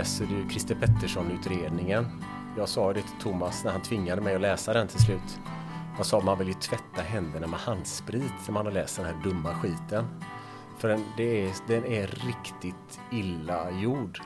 [0.00, 2.06] Läser du Christer Pettersson-utredningen.
[2.56, 5.40] Jag sa det till Thomas när han tvingade mig att läsa den till slut.
[5.96, 9.22] Jag sa man vill ju tvätta händerna med handsprit när man har läst den här
[9.24, 10.06] dumma skiten.
[10.78, 14.20] För den, det är, den är riktigt illa gjord.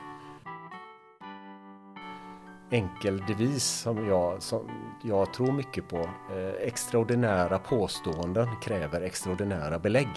[2.71, 4.69] Enkel devis som jag, som
[5.03, 5.97] jag tror mycket på.
[5.97, 10.09] Eh, extraordinära påståenden kräver extraordinära belägg.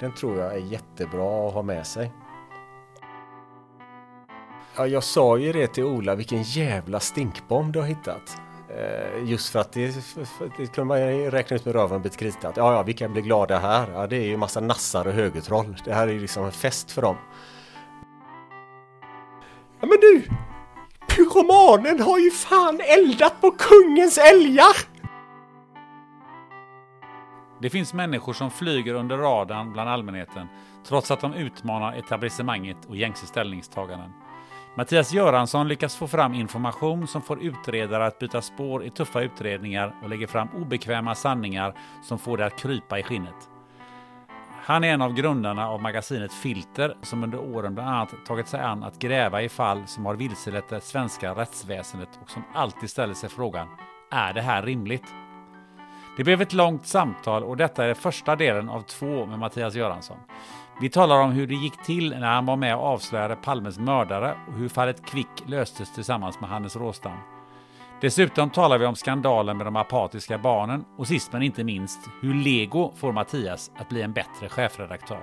[0.00, 2.12] Den tror jag är jättebra att ha med sig.
[4.76, 8.36] Ja, jag sa ju det till Ola, vilken jävla stinkbomb du har hittat.
[8.68, 12.00] Eh, just för att det, för, det kunde man ju räkna ut med röven och
[12.00, 12.52] bit krita.
[12.56, 13.90] Ja, ja, vilka blir glada här?
[13.94, 15.76] Ja, det är ju massa nassar och högertroll.
[15.84, 17.16] Det här är ju liksom en fest för dem.
[19.80, 20.22] Ja, men du!
[21.08, 24.76] Pyromanen har ju fan eldat på kungens älgar!
[27.62, 30.46] Det finns människor som flyger under radarn bland allmänheten
[30.88, 34.10] trots att de utmanar etablissemanget och gängse ställningstaganden.
[34.74, 39.94] Mattias Göransson lyckas få fram information som får utredare att byta spår i tuffa utredningar
[40.02, 43.34] och lägger fram obekväma sanningar som får det att krypa i skinnet.
[44.64, 48.60] Han är en av grundarna av magasinet Filter som under åren bland annat tagit sig
[48.60, 53.14] an att gräva i fall som har vilselett det svenska rättsväsendet och som alltid ställer
[53.14, 53.68] sig frågan
[54.10, 55.14] Är det här rimligt?
[56.16, 60.18] Det blev ett långt samtal och detta är första delen av två med Mattias Göransson.
[60.82, 64.34] Vi talar om hur det gick till när han var med och avslöjade Palmes mördare
[64.48, 67.16] och hur fallet Kvick löstes tillsammans med Hannes Råstam.
[68.00, 72.34] Dessutom talar vi om skandalen med de apatiska barnen och sist men inte minst hur
[72.34, 75.20] Lego får Mattias att bli en bättre chefredaktör.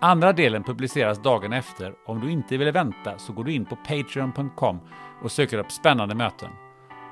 [0.00, 1.94] Andra delen publiceras dagen efter.
[2.06, 4.80] Om du inte vill vänta så går du in på Patreon.com
[5.22, 6.50] och söker upp spännande möten.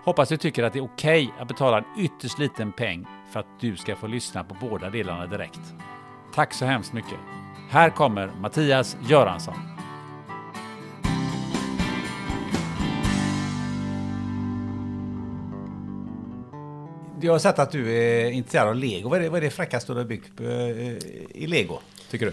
[0.05, 3.41] Hoppas du tycker att det är okej okay att betala en ytterst liten peng för
[3.41, 5.75] att du ska få lyssna på båda delarna direkt.
[6.35, 7.19] Tack så hemskt mycket.
[7.71, 9.55] Här kommer Mattias Göransson.
[17.21, 19.09] Jag har sett att du är intresserad av lego.
[19.09, 20.41] Vad är det, vad är det fräckaste du har byggt
[21.31, 21.79] i lego,
[22.11, 22.33] tycker du?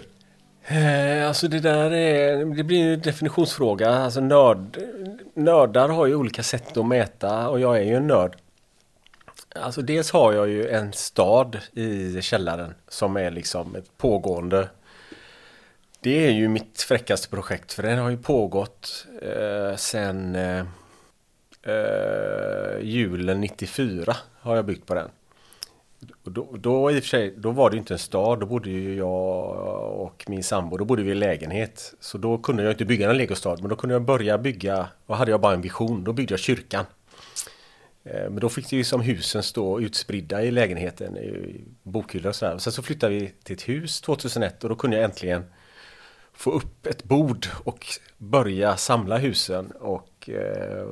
[0.76, 3.90] Eh, alltså det där är, det blir ju en definitionsfråga.
[3.90, 4.78] Alltså nörd,
[5.34, 8.36] nördar har ju olika sätt att mäta och jag är ju en nörd.
[9.54, 14.68] Alltså dels har jag ju en stad i källaren som är liksom ett pågående
[16.06, 20.64] det är ju mitt fräckaste projekt för den har ju pågått eh, sen eh,
[21.62, 25.08] eh julen 94 har jag byggt på den.
[26.24, 28.70] Då, då, i och för sig, då var det ju inte en stad, då bodde
[28.70, 29.56] ju jag
[30.00, 31.94] och min sambo, då bodde vi i lägenhet.
[32.00, 35.16] Så då kunde jag inte bygga en legostad, men då kunde jag börja bygga, och
[35.16, 36.84] hade jag bara en vision, då byggde jag kyrkan.
[38.04, 42.36] Eh, men då fick det ju som husen stå utspridda i lägenheten, i bokhyllor och
[42.36, 42.58] sådär.
[42.58, 45.44] Sen så flyttade vi till ett hus 2001 och då kunde jag äntligen
[46.36, 47.86] få upp ett bord och
[48.18, 50.86] börja samla husen och eh,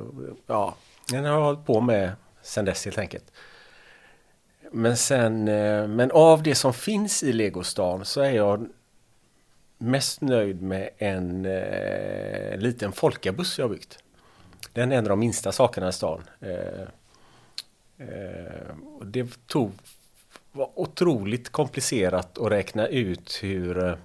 [0.47, 0.75] ja,
[1.11, 2.11] den har jag hållit på med
[2.41, 3.31] sen dess helt enkelt.
[4.71, 8.67] Men sen, eh, men av det som finns i Legostan så är jag
[9.77, 13.99] mest nöjd med en eh, liten folkabuss jag byggt.
[14.73, 16.23] Den är en av de minsta sakerna i stan.
[16.39, 16.81] Eh,
[17.97, 19.71] eh, det tog,
[20.51, 23.95] var otroligt komplicerat att räkna ut hur eh,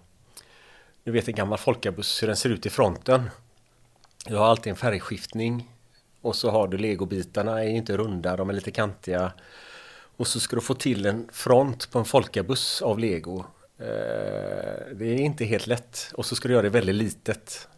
[1.05, 3.31] du vet en gammal folkabuss hur den ser ut i fronten.
[4.27, 5.73] Du har alltid en färgskiftning
[6.21, 9.33] och så har du legobitarna är inte runda, de är lite kantiga.
[10.17, 13.45] Och så ska du få till en front på en folkabuss av lego.
[13.79, 13.87] Eh,
[14.95, 16.13] det är inte helt lätt.
[16.15, 17.69] Och så ska du göra det väldigt litet.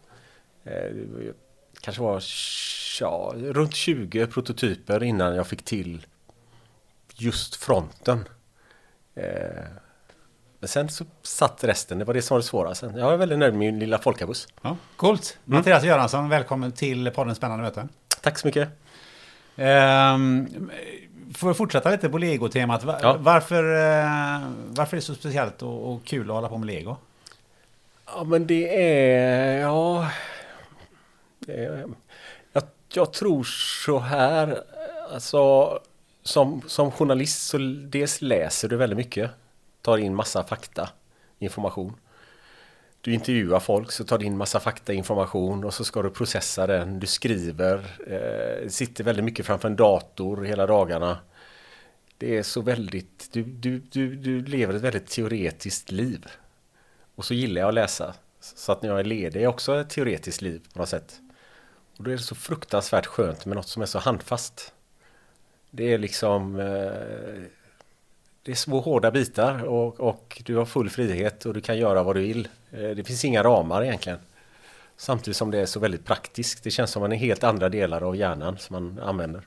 [0.63, 1.33] Det
[1.81, 2.23] kanske var
[2.99, 6.05] ja, runt 20 prototyper innan jag fick till
[7.15, 8.27] just fronten.
[9.15, 9.65] Eh,
[10.63, 12.75] men sen så satt resten, det var det som var det svåra.
[12.75, 14.47] Sen, jag är väldigt nöjd med min lilla folkabuss.
[14.61, 15.37] Ja, coolt.
[15.47, 15.57] Mm.
[15.57, 17.89] Mattias Göransson, välkommen till podden Spännande möten.
[18.21, 18.69] Tack så mycket.
[19.55, 20.69] Um,
[21.35, 22.83] får jag fortsätta lite på Lego-temat?
[22.83, 23.17] Var, ja.
[23.19, 26.95] varför, uh, varför är det så speciellt och, och, kul att hålla på med Lego?
[28.05, 29.59] Ja, men det är...
[29.59, 30.09] Ja...
[31.39, 31.85] Det är,
[32.53, 32.63] jag,
[32.93, 33.43] jag tror
[33.85, 34.63] så här,
[35.13, 35.79] alltså
[36.21, 37.57] som, som journalist så
[37.89, 39.31] dels läser du väldigt mycket.
[39.83, 40.89] Tar in massa fakta,
[41.39, 41.95] information.
[43.01, 46.67] Du intervjuar folk så tar du in massa fakta, information och så ska du processa
[46.67, 46.99] den.
[46.99, 47.75] Du skriver,
[48.07, 51.17] eh, sitter väldigt mycket framför en dator hela dagarna.
[52.17, 56.25] Det är så väldigt, du, du, du, du lever ett väldigt teoretiskt liv.
[57.15, 58.13] Och så gillar jag att läsa.
[58.39, 61.19] Så att när jag är ledig är också ett teoretiskt liv på något sätt.
[61.97, 64.73] Och då är det så fruktansvärt skönt med något som är så handfast.
[65.71, 67.43] Det är liksom eh,
[68.45, 72.03] det är små hårda bitar och, och, du har full frihet och du kan göra
[72.03, 72.47] vad du vill.
[72.71, 74.19] Eh, det finns inga ramar egentligen.
[74.97, 76.63] Samtidigt som det är så väldigt praktiskt.
[76.63, 79.41] Det känns som att man är helt andra delar av hjärnan som man använder.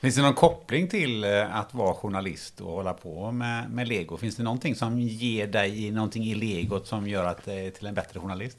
[0.00, 4.16] Finns det någon koppling till eh, att vara journalist och hålla på med, med lego?
[4.16, 7.86] Finns det någonting som ger dig någonting i legot som gör att det är till
[7.86, 8.58] en bättre journalist?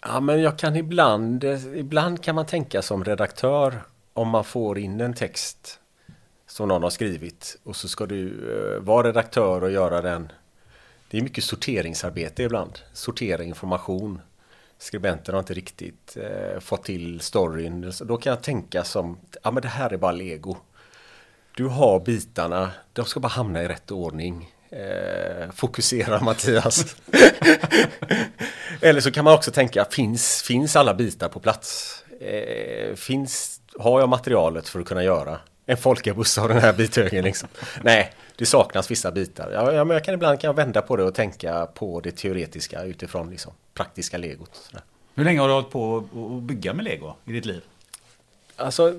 [0.00, 1.44] Ja, men jag kan ibland,
[1.74, 3.82] ibland kan man tänka som redaktör
[4.12, 5.78] om man får in en text
[6.52, 10.32] som någon har skrivit och så ska du eh, vara redaktör och göra den.
[11.10, 12.78] Det är mycket sorteringsarbete ibland.
[12.92, 14.20] Sortera information.
[14.78, 17.92] Skribenten har inte riktigt eh, fått till storyn.
[17.92, 20.56] Så då kan jag tänka som, ja men det här är bara lego.
[21.56, 24.54] Du har bitarna, de ska bara hamna i rätt ordning.
[24.70, 26.96] Eh, fokusera Mattias.
[28.80, 31.98] Eller så kan man också tänka, finns, finns alla bitar på plats?
[32.20, 35.38] Eh, finns, har jag materialet för att kunna göra?
[35.66, 37.48] En folkabuss av den här bithögen liksom.
[37.82, 39.50] Nej, det saknas vissa bitar.
[39.50, 42.10] Ja, ja, men jag kan ibland kan jag vända på det och tänka på det
[42.16, 44.50] teoretiska utifrån liksom, praktiska legot.
[44.54, 44.82] Sådär.
[45.14, 45.96] Hur länge har du hållit på
[46.36, 47.62] att bygga med lego i ditt liv?
[48.56, 48.94] Alltså,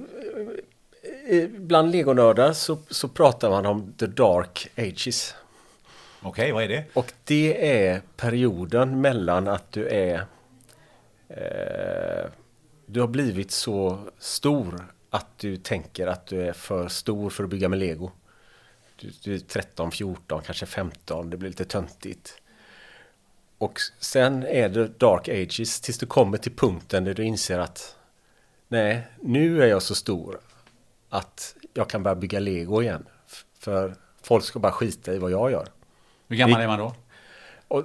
[1.50, 5.36] bland legonördar så, så pratar man om the dark ages.
[6.21, 6.83] Okej, okay, vad är det?
[6.94, 10.25] Och det är perioden mellan att du är...
[11.27, 12.30] Eh,
[12.86, 17.50] du har blivit så stor att du tänker att du är för stor för att
[17.50, 18.12] bygga med lego.
[18.95, 22.42] Du, du är 13, 14, kanske 15, det blir lite töntigt.
[23.57, 27.95] Och sen är det dark ages tills du kommer till punkten där du inser att
[28.68, 30.39] nej, nu är jag så stor
[31.10, 33.06] att jag kan börja bygga lego igen.
[33.59, 35.68] För folk ska bara skita i vad jag gör.
[36.28, 36.95] Hur gammal är man då?
[37.68, 37.83] Och,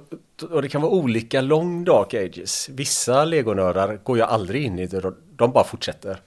[0.51, 2.69] och, det kan vara olika lång dark ages.
[2.69, 4.87] Vissa legonördar går jag aldrig in i,
[5.35, 6.21] de bara fortsätter.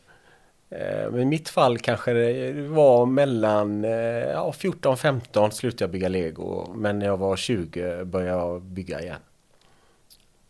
[0.72, 6.08] Eh, men i mitt fall kanske det var mellan eh, ja, 14-15 slutade jag bygga
[6.08, 6.72] lego.
[6.76, 9.20] Men när jag var 20 började jag bygga igen.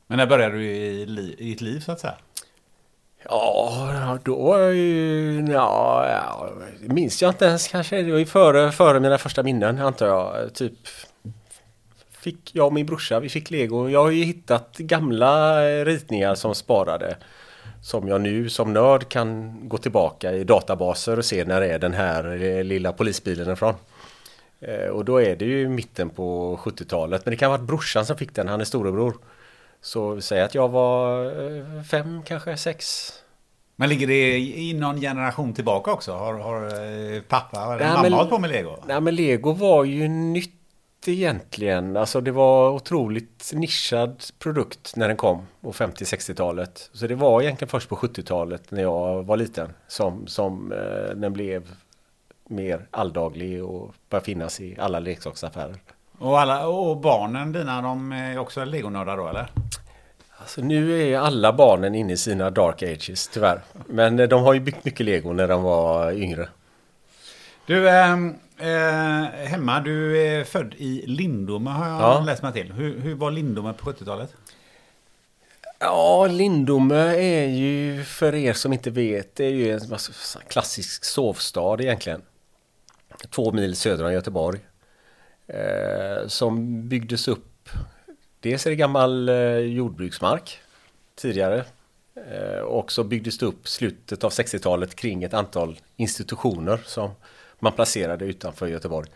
[0.06, 2.14] Men när började du i, li i ditt liv så att säga?
[3.24, 5.46] Ja, då var jag ju...
[5.50, 6.50] Ja, ja,
[6.80, 8.02] minns jag inte ens kanske.
[8.02, 10.54] Det var ju före, före mina första minnen antar jag.
[10.54, 10.74] Typ
[12.10, 13.88] fick jag och min brorsa, vi fick lego.
[13.88, 17.16] Jag har ju hittat gamla ritningar som sparade
[17.82, 21.94] som jag nu som nörd kan gå tillbaka i databaser och se när är den
[21.94, 23.74] här eh, lilla polisbilen ifrån.
[24.60, 27.26] Eh, och då är det ju mitten på 70-talet.
[27.26, 29.14] Men det kan ha varit brorsan som fick den, han är storebror.
[29.80, 33.08] Så säg att jag var eh, fem, kanske sex.
[33.76, 36.12] Men ligger det i någon generation tillbaka också?
[36.12, 38.76] Har, har pappa eller mamma hållit på med lego?
[38.86, 40.61] Nej men lego var ju nytt
[41.08, 41.96] egentligen.
[41.96, 46.90] Alltså det var otroligt nischad produkt när den kom på 50-60-talet.
[46.92, 51.32] Så det var egentligen först på 70-talet när jag var liten som, som eh, den
[51.32, 51.68] blev
[52.48, 55.76] mer alldaglig och började finnas i alla leksaksaffärer.
[56.18, 59.50] Och, alla, och barnen dina, de är också legonördar då eller?
[60.38, 63.60] Alltså nu är alla barnen inne i sina dark ages tyvärr.
[63.86, 66.48] Men eh, de har ju byggt mycket lego när de var yngre.
[67.66, 68.12] Du, eh,
[68.58, 72.20] eh, hemma, du är född i Lindome har jag ja.
[72.20, 72.72] läst mig till.
[72.72, 74.34] Hur, hur var Lindome på 70-talet?
[75.78, 79.80] Ja, Lindome är ju för er som inte vet, det är ju en
[80.48, 82.22] klassisk sovstad egentligen.
[83.30, 84.60] Två mil söder om Göteborg.
[85.46, 87.68] Eh, som byggdes upp,
[88.40, 90.60] dels är det gammal eh, jordbruksmark
[91.14, 91.64] tidigare.
[92.14, 97.10] Eh, och så byggdes det upp slutet av 60-talet kring ett antal institutioner som
[97.62, 99.08] man placerade utanför Göteborg.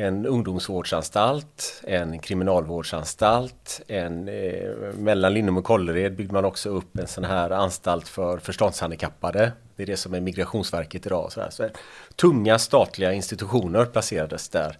[0.00, 7.06] en ungdomsvårdsanstalt, en kriminalvårdsanstalt, en, eh, mellan Lindom och Kållered byggde man också upp en
[7.06, 9.52] sån här anstalt för förståndshandikappade.
[9.76, 11.32] Det är det som är Migrationsverket idag.
[11.32, 11.50] Så, här.
[11.50, 11.72] så här,
[12.16, 14.78] tunga statliga institutioner placerades där.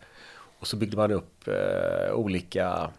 [0.59, 2.91] Och så byggde man upp eh, olika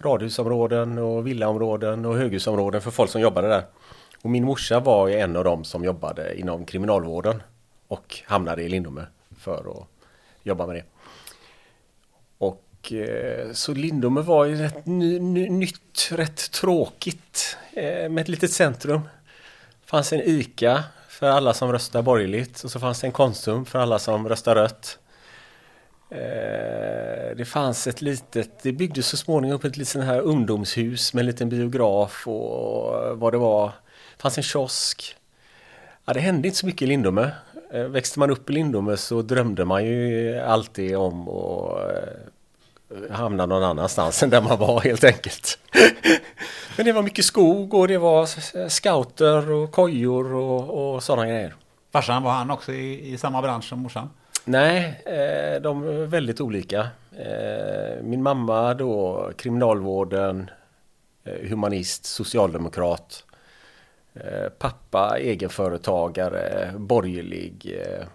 [0.00, 3.64] radhusområden och villaområden och höghusområden för folk som jobbade där.
[4.22, 7.42] Och min morsa var en av dem som jobbade inom kriminalvården
[7.88, 9.06] och hamnade i Lindome
[9.40, 9.86] för att
[10.42, 10.84] jobba med det.
[12.38, 18.28] Och eh, så Lindome var ju rätt ny, ny, nytt, rätt tråkigt eh, med ett
[18.28, 19.00] litet centrum.
[19.80, 23.64] Det fanns en ICA för alla som röstar borgerligt och så fanns det en Konsum
[23.64, 24.98] för alla som röstar rött.
[26.10, 31.14] Eh, det fanns ett litet, det byggdes så småningom upp ett litet sån här ungdomshus
[31.14, 33.66] med en liten biograf och vad det var.
[34.16, 35.16] Det fanns en kiosk.
[36.04, 37.30] Ja, det hände inte så mycket i Lindome.
[37.72, 41.80] Eh, växte man upp i Lindome så drömde man ju alltid om att
[42.90, 45.58] eh, hamna någon annanstans än där man var helt enkelt.
[46.76, 48.26] Men det var mycket skog och det var
[48.68, 51.54] scouter och kojor och, och sådana grejer.
[51.92, 54.10] Farsan, var han också i, i samma bransch som morsan?
[54.44, 56.88] Nej, eh, de är väldigt olika.
[58.02, 60.50] Min mamma då kriminalvården,
[61.24, 63.24] humanist, socialdemokrat.
[64.14, 67.78] Eh, pappa egenföretagare, borgerlig.
[67.86, 68.06] Eh,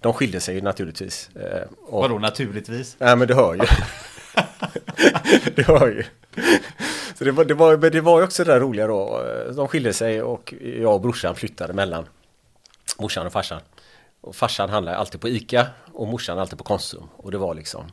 [0.00, 1.30] de skilde sig ju naturligtvis.
[1.36, 2.96] Eh, och, Vadå naturligtvis?
[2.98, 3.60] Nej men du hör ju.
[5.54, 6.04] du hör ju.
[7.14, 9.22] Så det var, det, var, det var ju också det där roliga då.
[9.56, 12.06] De skilde sig och jag och brorsan flyttade mellan
[12.98, 13.60] morsan och farsan.
[14.20, 17.08] Och farsan handlade alltid på ICA och morsan alltid på Konsum.
[17.16, 17.92] Och det var liksom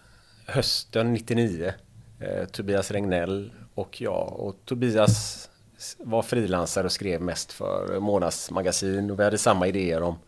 [0.46, 1.74] hösten 99.
[2.20, 4.40] Eh, Tobias Regnell och jag.
[4.40, 5.50] Och Tobias
[5.98, 10.20] var frilansare och skrev mest för Månadsmagasin och vi hade samma idéer om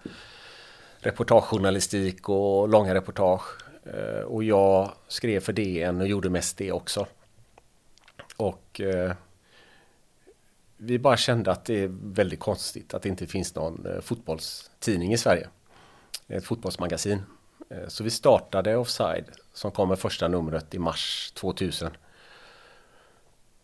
[0.99, 3.43] reportagejournalistik och långa reportage.
[4.25, 7.07] Och jag skrev för DN och gjorde mest det också.
[8.37, 8.81] Och
[10.77, 15.17] vi bara kände att det är väldigt konstigt att det inte finns någon fotbollstidning i
[15.17, 15.47] Sverige
[16.31, 17.21] Eh, ett fotbollsmagasin.
[17.69, 21.89] Eh, så vi startade Offside som kom med första numret i mars 2000.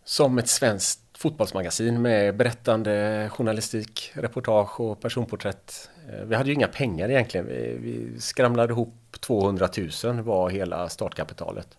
[0.03, 5.89] Som ett svenskt fotbollsmagasin med berättande journalistik, reportage och personporträtt.
[6.09, 7.47] Eh, vi hade ju inga pengar egentligen.
[7.47, 9.69] Vi, vi skramlade ihop 200
[10.03, 11.77] 000 var hela startkapitalet.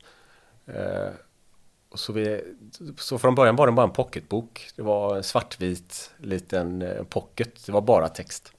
[1.95, 2.45] Så, vi,
[2.99, 4.71] så från början var det bara en pocketbok.
[4.77, 7.67] Det var en svartvit liten pocket.
[7.67, 8.53] Det var bara text.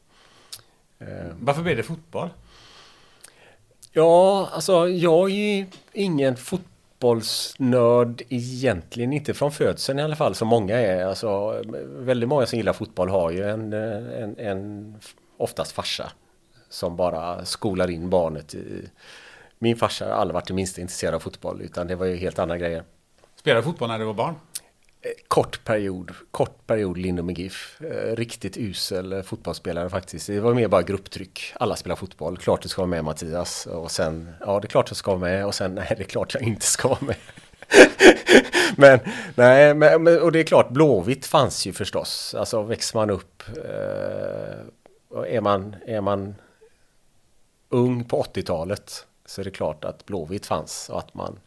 [1.00, 1.08] Eh,
[1.40, 2.30] Varför blev det fotboll?
[3.92, 10.48] Ja, alltså jag är ju ingen fotbollsnörd egentligen, inte från födseln i alla fall, som
[10.48, 11.06] många är.
[11.06, 14.96] Alltså, väldigt många som gillar fotboll har ju en, en, en
[15.38, 16.12] oftast farsa
[16.70, 18.90] som bara skolar in barnet i...
[19.62, 22.40] Min farsa har aldrig varit det minsta intresserad av fotboll, utan det var ju helt
[22.40, 22.84] andra grejer.
[23.36, 24.36] Spelade fotboll när du var barn?
[25.02, 27.82] Eh, kort period, kort period Lindom GIF.
[27.82, 30.28] Eh, riktigt usel eh, fotbollsspelare faktiskt.
[30.28, 31.54] Det var mer bara grupptryck.
[31.56, 32.38] Alla spelar fotboll.
[32.38, 33.66] Klart du ska vara med Mattias.
[33.66, 35.46] Och sen, ja det är klart jag ska vara med.
[35.46, 37.16] Och sen, nej det är klart jag inte ska vara med.
[38.78, 39.00] men,
[39.36, 42.36] nej, men, och det är klart, Blåvitt fanns ju förstås.
[42.38, 46.36] Alltså växer man upp, eh, är, man, är man
[47.70, 51.40] ung på 80-talet så är det klart att Blåvitt fanns och att man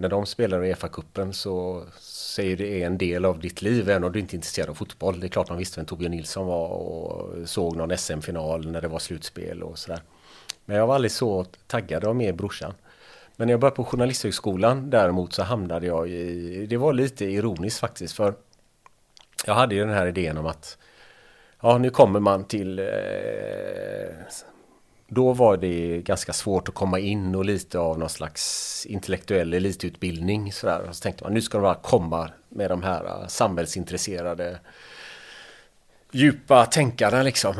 [0.00, 4.04] när de spelar i Uefa-cupen så säger det är en del av ditt liv även
[4.04, 5.20] om du inte är intresserad av fotboll.
[5.20, 8.88] Det är klart man visste vem Torbjörn Nilsson var och såg någon SM-final när det
[8.88, 10.02] var slutspel och sådär.
[10.64, 12.74] Men jag var aldrig så taggad av mer brorsan.
[13.36, 17.80] Men när jag började på Journalisthögskolan däremot så hamnade jag i, det var lite ironiskt
[17.80, 18.34] faktiskt för
[19.46, 20.78] jag hade ju den här idén om att
[21.60, 22.86] ja nu kommer man till eh,
[25.08, 30.52] då var det ganska svårt att komma in och lite av någon slags intellektuell elitutbildning.
[30.52, 30.80] Sådär.
[30.88, 34.58] Och så tänkte man nu ska de bara komma med de här äh, samhällsintresserade
[36.12, 37.54] djupa tänkarna liksom.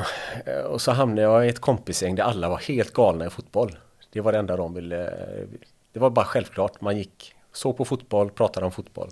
[0.46, 3.76] Eh, och så hamnade jag i ett kompisgäng där alla var helt galna i fotboll.
[4.12, 5.06] Det var det enda de ville.
[5.06, 5.46] Eh,
[5.92, 6.80] det var bara självklart.
[6.80, 9.10] Man gick, såg på fotboll, pratade om fotboll.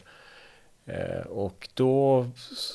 [0.86, 2.26] Eh, och då,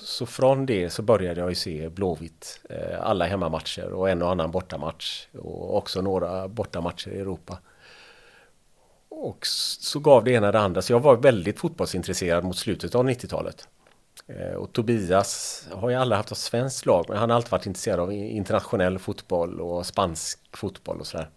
[0.04, 2.60] så från det så började jag ju se Blåvitt.
[2.70, 5.28] Eh, alla hemmamatcher och en och annan bortamatch.
[5.34, 7.58] Och också några bortamatcher i Europa.
[9.10, 9.48] Och
[9.80, 10.82] så gav det ena det andra.
[10.82, 13.68] Så jag var väldigt fotbollsintresserad mot slutet av 90-talet.
[14.28, 17.66] Eh, och Tobias har ju aldrig haft ett svenskt lag, men han har alltid varit
[17.66, 21.30] intresserad av internationell fotboll och spansk fotboll och sådär.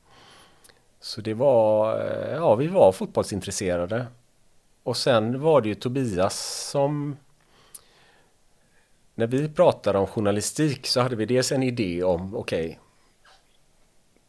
[1.01, 1.99] Så det var,
[2.31, 4.07] ja vi var fotbollsintresserade.
[4.85, 7.17] Och sen var det ju Tobias som...
[9.15, 12.79] När vi pratade om journalistik så hade vi dels en idé om, okej, okay,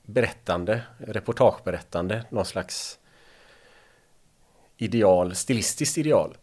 [0.03, 3.00] berättande, reportageberättande, någon slags
[4.77, 6.38] ideal, stilistiskt ideal.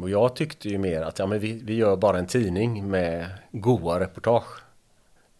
[0.00, 3.28] Och jag tyckte ju mer att ja, men vi, vi gör bara en tidning med
[3.52, 4.62] goa reportage.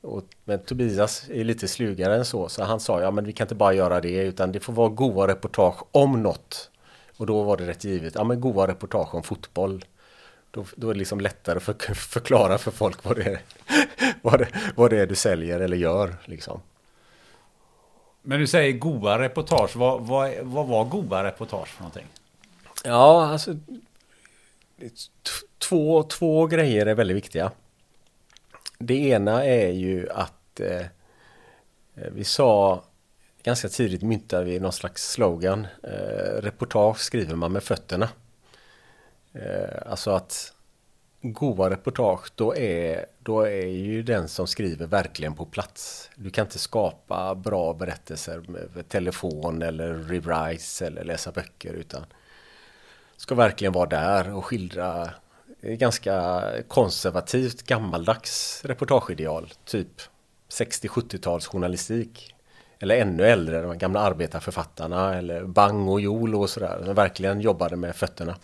[0.01, 3.45] Och, men Tobias är lite slugare än så, så han sa ja men vi kan
[3.45, 6.71] inte bara göra det utan det får vara goa reportage om något.
[7.19, 9.85] Och då var det rätt givet, ja men goa reportage om fotboll.
[10.51, 13.41] Då, då är det liksom lättare att för, förklara för folk vad det, är,
[14.23, 16.17] vad, det, vad det är du säljer eller gör.
[16.25, 16.61] Liksom.
[18.23, 22.07] Men du säger goa reportage, vad, vad, vad var goa reportage för någonting?
[22.85, 23.57] Ja, alltså
[25.59, 27.53] två, två grejer är väldigt viktiga.
[28.79, 30.87] Det ena är ju att eh,
[31.95, 32.85] vi sa
[33.49, 35.67] ganska tidigt myntar vi någon slags slogan.
[35.83, 38.09] Eh, reportage skriver man med fötterna.
[39.33, 40.53] Eh, alltså att
[41.23, 46.11] goa reportage, då är, då är ju den som skriver verkligen på plats.
[46.17, 52.05] Du kan inte skapa bra berättelser med telefon eller rewrites eller läsa böcker utan
[53.17, 55.11] ska verkligen vara där och skildra
[55.63, 59.53] ganska konservativt gammaldags reportageideal.
[59.65, 60.01] Typ
[60.49, 62.35] 60-70-tals journalistik
[62.81, 67.77] eller ännu äldre, de gamla arbetarförfattarna eller Bang och Jol och sådär, som verkligen jobbade
[67.77, 68.37] med fötterna.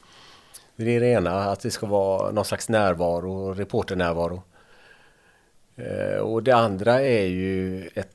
[0.77, 4.43] Det är det ena, att det ska vara någon slags närvaro, reporternärvaro.
[5.77, 8.11] Eh, och det andra är ju ett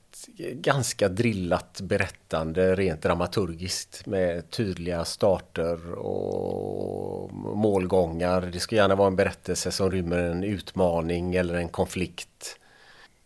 [0.54, 8.42] ganska drillat berättande rent dramaturgiskt med tydliga starter och målgångar.
[8.42, 12.60] Det ska gärna vara en berättelse som rymmer en utmaning eller en konflikt.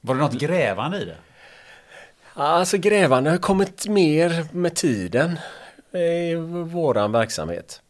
[0.01, 1.17] Var det något grävande i det?
[2.36, 5.39] Alltså grävande har kommit mer med tiden
[5.91, 7.82] i våran verksamhet.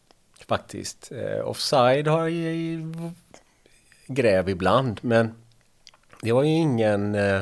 [0.47, 1.11] Faktiskt.
[1.11, 2.29] Eh, offside har
[4.07, 5.35] gräv ibland men
[6.21, 7.41] det var ju ingen eh,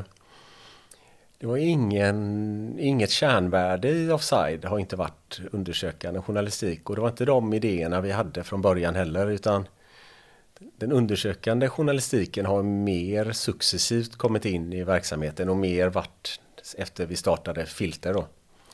[1.37, 7.09] det var ingen, inget kärnvärde i offside har inte varit undersökande journalistik och det var
[7.09, 9.67] inte de idéerna vi hade från början heller utan
[10.77, 16.39] den undersökande journalistiken har mer successivt kommit in i verksamheten och mer varit
[16.77, 18.27] efter vi startade Filter då.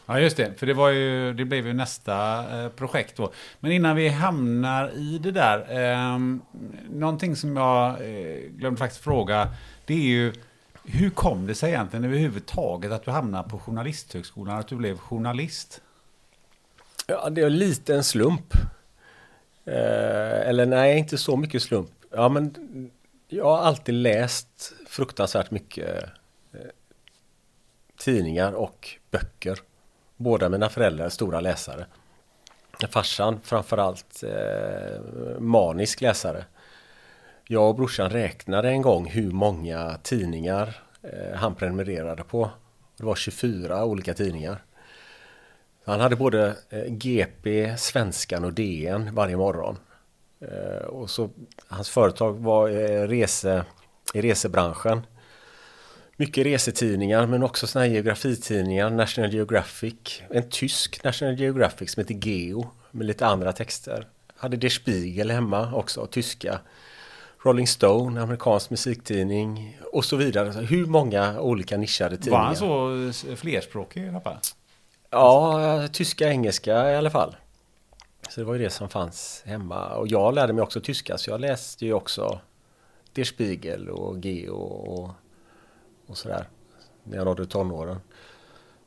[0.05, 3.31] Ja just det, för det, var ju, det blev ju nästa eh, projekt då.
[3.59, 6.19] Men innan vi hamnar i det där, eh,
[6.89, 9.47] någonting som jag eh, glömde faktiskt fråga,
[9.85, 10.33] det är ju
[10.83, 15.81] hur kom det sig egentligen överhuvudtaget att du hamnade på Journalisthögskolan, att du blev journalist?
[17.07, 18.53] Ja, det är lite en slump.
[19.65, 21.91] Eh, eller nej, inte så mycket slump.
[22.11, 22.55] Ja, men
[23.27, 26.03] jag har alltid läst fruktansvärt mycket
[27.97, 29.59] tidningar och böcker.
[30.17, 31.85] Båda mina föräldrar är stora läsare.
[32.89, 35.01] Farsan framförallt eh,
[35.39, 36.45] manisk läsare.
[37.47, 42.49] Jag och brorsan räknade en gång hur många tidningar eh, han prenumererade på.
[42.97, 44.63] Det var 24 olika tidningar.
[45.85, 49.77] Han hade både eh, GP, Svenskan och DN varje morgon.
[50.39, 51.29] Eh, och så,
[51.67, 53.65] hans företag var eh, rese,
[54.13, 55.01] i resebranschen.
[56.19, 60.21] Mycket resetidningar men också såna här geografitidningar, National Geographic.
[60.29, 64.07] En tysk National Geographic som heter Geo med lite andra texter.
[64.37, 66.59] Hade Der Spiegel hemma också, tyska.
[67.43, 70.65] Rolling Stone, amerikansk musiktidning och så vidare.
[70.65, 72.39] Hur många olika nischade tidningar.
[72.39, 74.39] Var han så flerspråkig pappa?
[75.09, 77.35] Ja, tyska, engelska i alla fall.
[78.29, 79.89] Så det var ju det som fanns hemma.
[79.89, 82.39] Och jag lärde mig också tyska så jag läste ju också
[83.13, 85.09] Der Spiegel och Geo och
[86.07, 86.47] och sådär.
[87.03, 87.99] När jag nådde tonåren.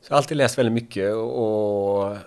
[0.01, 2.17] Så jag har alltid läst väldigt mycket och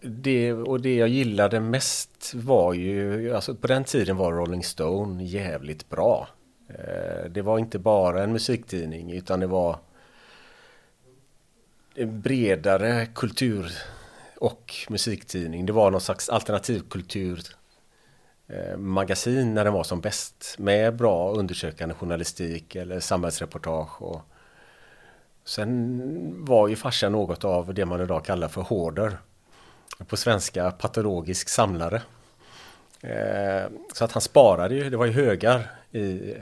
[0.00, 5.24] det, och det jag gillade mest var ju, alltså på den tiden var Rolling Stone
[5.24, 6.28] jävligt bra.
[6.68, 9.78] Eh, det var inte bara en musiktidning utan det var
[11.94, 13.72] en bredare kultur
[14.36, 15.66] och musiktidning.
[15.66, 17.40] Det var någon slags alternativkultur
[18.48, 24.02] Eh, magasin när den var som bäst med bra undersökande journalistik eller samhällsreportage.
[24.02, 24.20] Och
[25.44, 29.18] sen var ju farsan något av det man idag kallar för hoarder.
[30.06, 32.02] På svenska patologisk samlare.
[33.00, 36.34] Eh, så att han sparade ju, det var ju högar i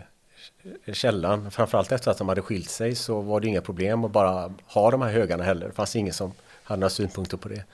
[0.92, 1.50] källan.
[1.50, 4.90] Framförallt efter att de hade skilt sig så var det inga problem att bara ha
[4.90, 5.66] de här högarna heller.
[5.66, 6.32] Det fanns ingen som
[6.64, 7.64] hade några synpunkter på det.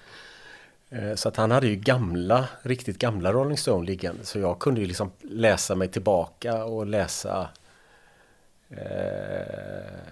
[0.90, 4.24] Eh, så att han hade ju gamla, riktigt gamla Rolling Stone liggande.
[4.24, 7.48] Så jag kunde ju liksom läsa mig tillbaka och läsa
[8.68, 10.10] eh,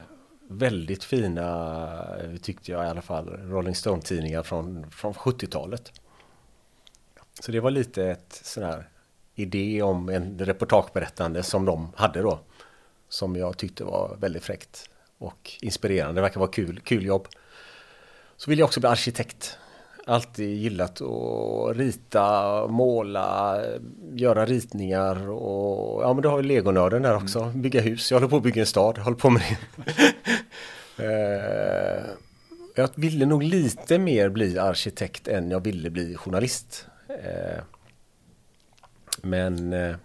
[0.49, 5.93] väldigt fina, tyckte jag i alla fall, Rolling Stone-tidningar från, från 70-talet.
[7.41, 8.89] Så det var lite ett sån här
[9.35, 12.41] idé om en reportageberättande som de hade då.
[13.09, 16.15] Som jag tyckte var väldigt fräckt och inspirerande.
[16.15, 17.29] Det verkar vara kul, kul jobb.
[18.37, 19.59] Så vill jag också bli arkitekt.
[20.09, 23.61] Alltid gillat att rita, måla,
[24.13, 27.41] göra ritningar och ja men du har ju legonörden där också.
[27.41, 27.63] Mm.
[27.63, 28.11] Bygga hus.
[28.11, 28.99] Jag håller på att bygga en stad.
[28.99, 29.59] Håller på med det.
[31.01, 32.03] Eh,
[32.75, 36.87] jag ville nog lite mer bli arkitekt än jag ville bli journalist.
[37.09, 37.63] Eh,
[39.23, 39.97] men eh,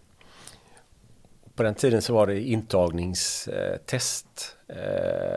[1.55, 4.57] på den tiden så var det intagningstest.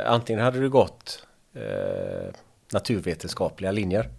[0.07, 1.27] Antingen hade du gått
[2.73, 4.11] naturvetenskapliga linjer.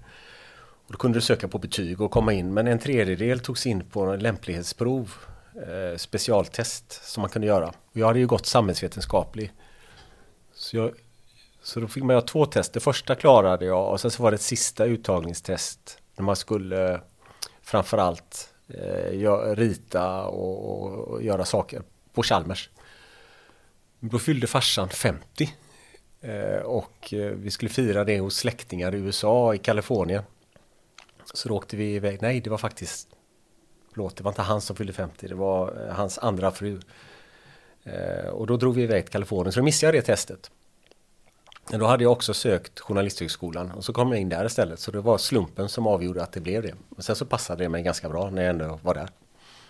[0.88, 2.54] Och då kunde du söka på betyg och komma in.
[2.54, 5.14] Men en tredjedel togs in på en lämplighetsprov.
[5.56, 7.68] Eh, specialtest som man kunde göra.
[7.68, 9.54] Och jag hade ju gått samhällsvetenskaplig.
[10.54, 10.92] Så, jag,
[11.62, 12.74] så då fick man göra två test.
[12.74, 16.00] Det första klarade jag och sen så var det ett sista uttagningstest.
[16.16, 17.00] När man skulle eh,
[17.62, 21.82] framförallt eh, rita och, och, göra saker
[22.14, 22.70] på Chalmers.
[24.00, 25.54] Då fyllde farsan 50.
[26.22, 30.24] Eh, och eh, vi skulle fira det hos släktingar i USA, i Kalifornien.
[31.34, 32.22] Så då åkte vi iväg.
[32.22, 33.08] Nej, det var faktiskt...
[33.92, 35.28] Förlåt, det var inte han som fyllde 50.
[35.28, 36.80] Det var eh, hans andra fru.
[37.84, 39.52] Eh, och då drog vi iväg till Kalifornien.
[39.52, 40.52] Så då missade jag det testet.
[41.72, 44.80] Men då hade jag också sökt Journalisthögskolan och så kom jag in där istället.
[44.80, 46.74] Så det var slumpen som avgjorde att det blev det.
[46.90, 49.10] Men sen så passade det mig ganska bra när jag ändå var där.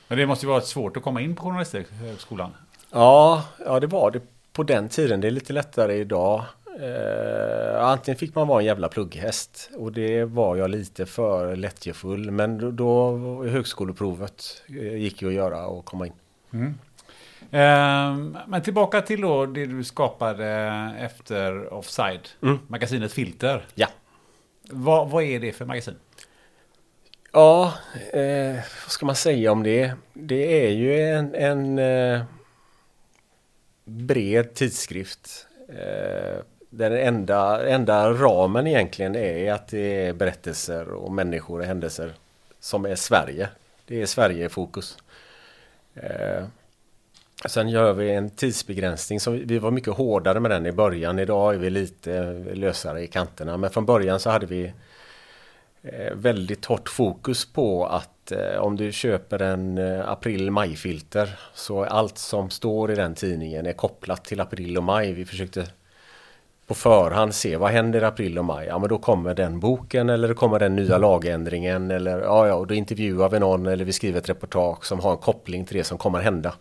[0.08, 2.52] Men det måste ju vara svårt att komma in på Journalisthögskolan?
[2.92, 4.22] Ja, ja det var det
[4.54, 5.22] på den tiden.
[5.22, 6.44] Det är lite lättare idag.
[6.80, 12.32] Eh, antingen fick man vara en jävla plugghäst och det var jag lite för lättjefull.
[12.32, 16.14] Men då, då högskoleprovet eh, gick ju att göra och komma in.
[16.54, 16.74] Mm.
[17.52, 20.48] Eh, men tillbaka till då det du skapade
[21.00, 22.60] efter Offside, mm.
[22.68, 23.66] magasinet Filter.
[23.76, 23.88] Ja.
[24.70, 25.96] Vad, vad är det för magasin?
[27.32, 27.74] Ja,
[28.14, 29.94] eh, vad ska man säga om det?
[30.14, 31.80] Det är ju en, en
[33.86, 35.48] bred tidskrift.
[36.70, 42.14] Den enda, enda ramen egentligen är att det är berättelser och människor och händelser
[42.60, 43.50] som är Sverige.
[43.86, 44.98] Det är Sverige i fokus.
[45.96, 46.46] Eh,
[47.46, 49.20] sen gör vi en tidsbegränsning.
[49.20, 51.20] Så vi var mycket hårdare med den i början.
[51.20, 53.58] Idag är vi lite lösare i kanterna.
[53.58, 54.74] Men från början så hade vi
[55.82, 62.18] eh, väldigt hårt fokus på att eh, om du köper en eh, april-maj-filter så allt
[62.18, 65.14] som står i den tidningen är kopplat till april och maj.
[65.14, 65.68] Vi försökte
[66.68, 68.68] på förhand se vad händer i april och maj.
[68.68, 72.54] Ja men då kommer den boken eller då kommer den nya lagändringen eller ja ja
[72.54, 75.78] och då intervjuar vi någon eller vi skriver ett reportage som har en koppling till
[75.78, 76.54] det som kommer hända.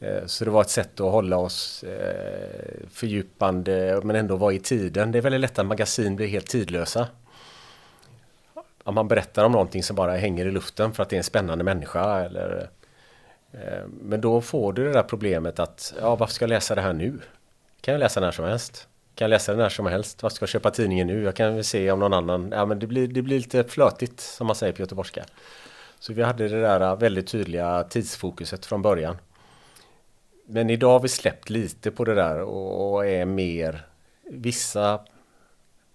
[0.00, 4.58] Eh, så det var ett sätt att hålla oss eh, fördjupande men ändå vara i
[4.58, 5.12] tiden.
[5.12, 7.06] Det är väldigt lätt att magasin blir helt tidlösa.
[8.84, 11.24] Om man berättar om någonting som bara hänger i luften för att det är en
[11.24, 12.68] spännande människa eller
[13.52, 16.80] eh, men då får du det där problemet att ja, varför ska jag läsa det
[16.80, 17.20] här nu?
[17.80, 18.88] Kan jag läsa när som helst?
[19.14, 20.22] Kan läsa den när som helst?
[20.22, 21.22] vad ska jag köpa tidningen nu?
[21.22, 22.52] Jag kan väl se om någon annan...
[22.52, 25.24] Ja men det blir, det blir lite flötigt som man säger på göteborgska.
[25.98, 29.16] Så vi hade det där äh, väldigt tydliga tidsfokuset från början.
[30.46, 33.86] Men idag har vi släppt lite på det där och är mer...
[34.30, 35.00] Vissa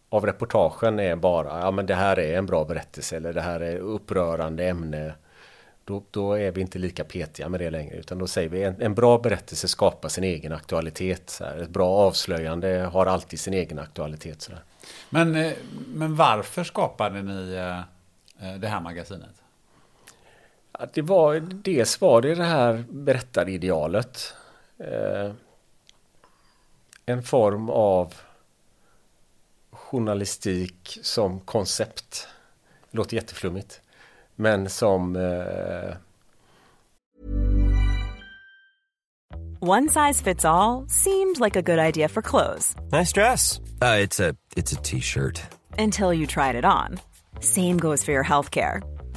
[0.10, 3.60] av reportagen är bara, ja men det här är en bra berättelse eller det här
[3.60, 5.13] är upprörande ämne.
[5.89, 8.82] Då, då, är vi inte lika petiga med det längre utan då säger vi en,
[8.82, 11.30] en bra berättelse skapar sin egen aktualitet.
[11.30, 11.58] Så här.
[11.58, 14.41] Ett bra avslöjande har alltid sin egen aktualitet.
[14.41, 14.52] Så
[15.10, 15.54] Men, eh,
[15.88, 17.80] men varför skapade ni eh,
[18.49, 19.41] eh, det här magasinet?
[20.93, 24.34] det var, dels var det det här berättaridealet.
[27.06, 28.13] en form av
[29.71, 32.28] journalistik som koncept.
[32.91, 33.82] Det låter jätteflummigt.
[34.39, 35.15] Men som...
[35.15, 35.95] Eh...
[39.60, 42.73] One size fits all seemed like a good idea for clothes.
[42.93, 43.60] Nice dress.
[43.82, 45.41] Uh, it's a it's a t-shirt.
[45.78, 47.02] Until you tried it on.
[47.41, 48.82] Same goes for your healthcare.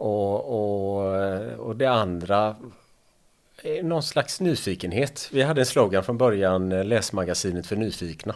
[0.00, 1.12] Och, och,
[1.58, 2.56] och det andra
[3.62, 5.28] är någon slags nyfikenhet.
[5.32, 8.34] Vi hade en slogan från början, eh, läsmagasinet för nyfikna.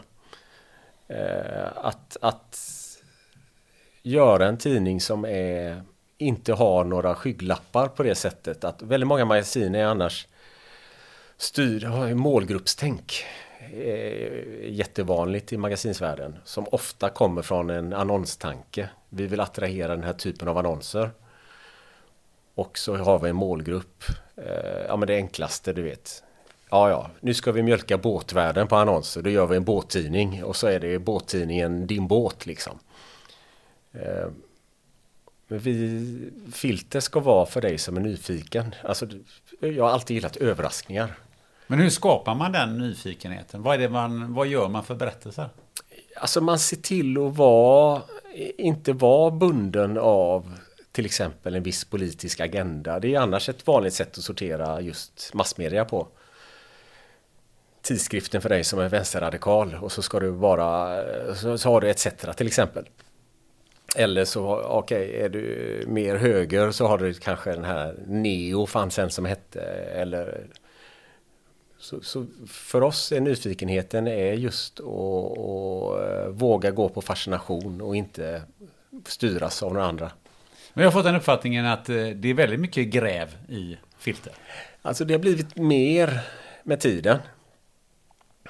[1.08, 2.60] Eh, att, att
[4.02, 5.82] göra en tidning som är,
[6.18, 8.64] inte har några skygglappar på det sättet.
[8.64, 10.26] Att väldigt många magasin är annars
[11.36, 13.24] styr, har målgruppstänk.
[13.72, 16.36] Eh, jättevanligt i magasinsvärlden.
[16.44, 18.88] Som ofta kommer från en annonstanke.
[19.08, 21.10] Vi vill attrahera den här typen av annonser.
[22.54, 24.04] Och så har vi en målgrupp.
[24.36, 26.22] Eh, ja men det enklaste du vet.
[26.70, 29.22] Ja ja, nu ska vi mjölka båtvärlden på annonser.
[29.22, 32.78] Då gör vi en båttidning och så är det båttidningen Din båt liksom.
[33.92, 34.28] Eh,
[35.48, 38.74] men vi, filter ska vara för dig som är nyfiken.
[38.84, 39.06] Alltså,
[39.60, 41.14] jag har alltid gillat överraskningar.
[41.66, 43.62] Men hur skapar man den nyfikenheten?
[43.62, 45.48] Vad, är det man, vad gör man för berättelser?
[46.16, 48.02] Alltså man ser till att vara,
[48.58, 50.52] inte vara bunden av
[50.94, 53.00] till exempel en viss politisk agenda.
[53.00, 56.08] Det är annars ett vanligt sätt att sortera just massmedia på.
[57.82, 61.90] Tidskriften för dig som är vänsterradikal och så ska du vara, så, så har du
[61.90, 62.88] ETC till exempel.
[63.96, 68.66] Eller så, okej, okay, är du mer höger så har du kanske den här Neo
[68.66, 69.60] fanns en som hette
[69.94, 70.46] eller
[71.78, 77.80] så, så, för oss är nyfikenheten är just att, att eh, våga gå på fascination
[77.80, 78.42] och inte
[79.06, 80.10] styras av några andra.
[80.74, 84.32] Men jag har fått den uppfattningen att eh, det är väldigt mycket gräv i filter.
[84.82, 86.20] Alltså det har blivit mer
[86.62, 87.18] med tiden.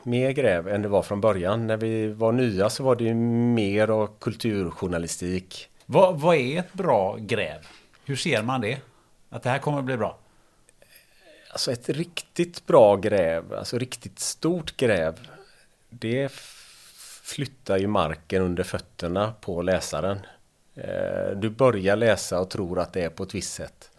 [0.02, 1.66] Mer gräv än det var från början.
[1.66, 5.68] När vi var nya så var det mer av kulturjournalistik.
[5.86, 7.66] Vad, vad är ett bra gräv?
[8.04, 8.78] Hur ser man det?
[9.30, 10.18] Att det här kommer att bli bra?
[11.50, 15.28] Alltså ett riktigt bra gräv, alltså riktigt stort gräv.
[15.90, 16.32] Det
[17.22, 20.18] flyttar ju marken under fötterna på läsaren.
[20.74, 23.90] Eh, du börjar läsa och tror att det är på ett visst sätt.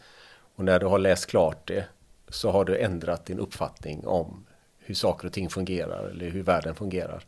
[0.56, 1.86] Och när du har läst klart det
[2.30, 4.46] så har du ändrat din uppfattning om
[4.80, 7.24] hur saker och ting fungerar eller hur världen fungerar.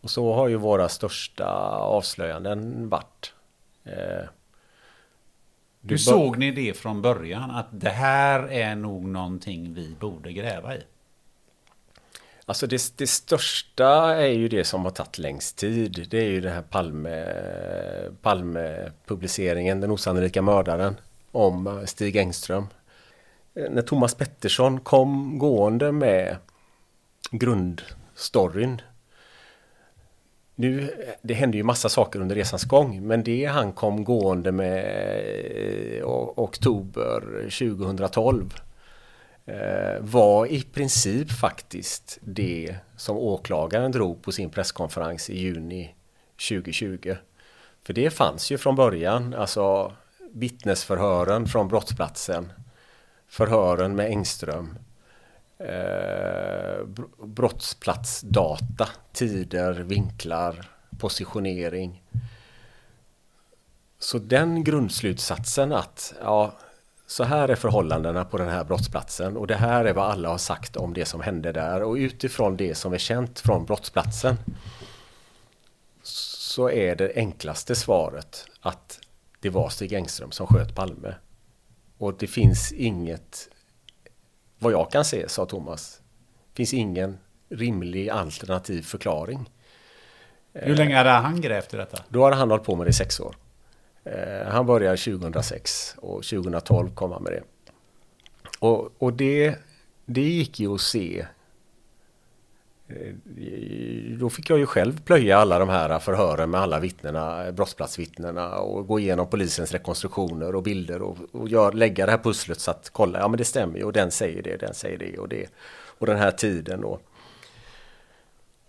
[0.00, 1.46] Och så har ju våra största
[1.78, 3.34] avslöjanden varit.
[3.84, 4.24] Eh,
[5.88, 7.50] hur såg ni det från början?
[7.50, 10.80] Att det här är nog någonting vi borde gräva i?
[12.48, 16.06] Alltså det, det, största är ju det som har tagit längst tid.
[16.10, 17.24] Det är ju den här Palme,
[18.22, 20.96] Palme-publiceringen, Den osannolika mördaren
[21.32, 22.66] om eh, Stig Engström.
[23.54, 26.36] Eh, när Thomas Pettersson kom gående med
[27.30, 28.82] grundstoryn.
[30.54, 30.90] Nu,
[31.22, 35.96] det hände ju massa saker under resans gång, men det han kom gående med eh,
[35.96, 36.02] i
[36.36, 38.54] oktober 2012
[39.46, 45.94] Eh, var i princip faktiskt det som åklagaren drog på sin presskonferens i juni
[46.48, 47.16] 2020.
[47.82, 49.92] För det fanns ju från början, alltså
[50.32, 52.52] vittnesförhören från brottsplatsen,
[53.28, 54.78] förhören med Engström,
[55.58, 56.84] eh,
[57.18, 62.02] brottsplatsdata, tider, vinklar, positionering.
[63.98, 66.52] Så den grundslutsatsen att ja,
[67.06, 70.38] så här är förhållandena på den här brottsplatsen och det här är vad alla har
[70.38, 74.36] sagt om det som hände där och utifrån det som är känt från brottsplatsen
[76.02, 79.00] så är det enklaste svaret att
[79.40, 81.14] det var Stig Engström som sköt Palme.
[81.98, 83.48] Och det finns inget,
[84.58, 86.00] vad jag kan se, sa Thomas,
[86.54, 89.50] finns ingen rimlig alternativ förklaring.
[90.52, 92.02] Hur länge hade han grävt i detta?
[92.08, 93.36] Då hade han hållit på med det i sex år.
[94.06, 97.42] Eh, han började 2006 och 2012 kom han med det.
[98.58, 99.54] Och, och det,
[100.04, 101.26] det gick ju att se.
[102.88, 103.14] Eh,
[104.18, 108.58] då fick jag ju själv plöja alla de här förhören med alla vittnena, eh, brottsplatsvittnena
[108.58, 112.70] och gå igenom polisens rekonstruktioner och bilder och, och gör, lägga det här pusslet så
[112.70, 115.28] att kolla, ja men det stämmer ju och den säger det, den säger det och
[115.28, 115.46] det.
[115.98, 117.02] Och den här tiden och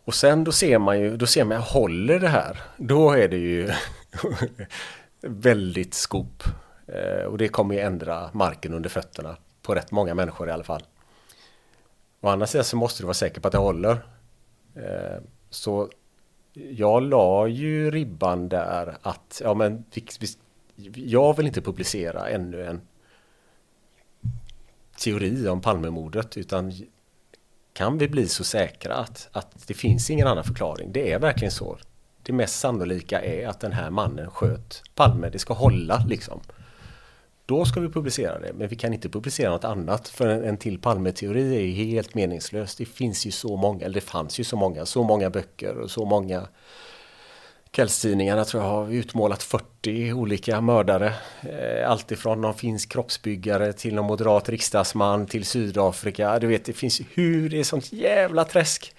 [0.06, 2.62] och sen då ser man ju, då ser man, håller det här?
[2.78, 3.70] Då är det ju
[5.22, 6.44] väldigt skop.
[6.88, 10.64] Eh, och det kommer ju ändra marken under fötterna på rätt många människor i alla
[10.64, 10.84] fall.
[12.22, 13.98] Å andra sidan så måste du vara säker på att det håller.
[14.76, 15.90] Eh, så
[16.54, 19.86] jag la ju ribban där att, ja men
[20.96, 22.82] jag vill inte publicera ännu en
[24.98, 26.74] teori om Palmemordet utan
[27.74, 30.92] kan vi bli så säkra att, att det finns ingen annan förklaring?
[30.92, 31.78] Det är verkligen så.
[32.28, 35.30] Det mest sannolika är att den här mannen sköt Palme.
[35.30, 36.40] Det ska hålla liksom.
[37.46, 40.58] Då ska vi publicera det, men vi kan inte publicera något annat för en, en
[40.58, 42.76] till Palme-teori är ju helt meningslös.
[42.76, 45.92] Det finns ju så många, eller det fanns ju så många, så många böcker och
[45.92, 46.48] så många
[47.72, 51.14] kvällstidningarna tror jag har utmålat 40 olika mördare.
[51.42, 56.40] Eh, alltifrån någon finsk kroppsbyggare till någon moderat riksdagsman till Sydafrika.
[56.40, 58.96] Du vet, det finns hur, det är sånt jävla träsk.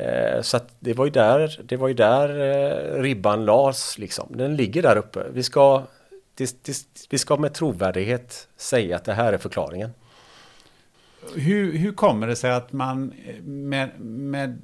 [0.00, 4.36] Eh, så att det var ju där, det var ju där eh, ribban lades liksom.
[4.36, 5.26] Den ligger där uppe.
[5.32, 5.82] Vi ska,
[6.34, 6.76] det, det,
[7.10, 9.90] vi ska med trovärdighet säga att det här är förklaringen.
[11.34, 14.62] Hur, hur kommer det sig att man med, med,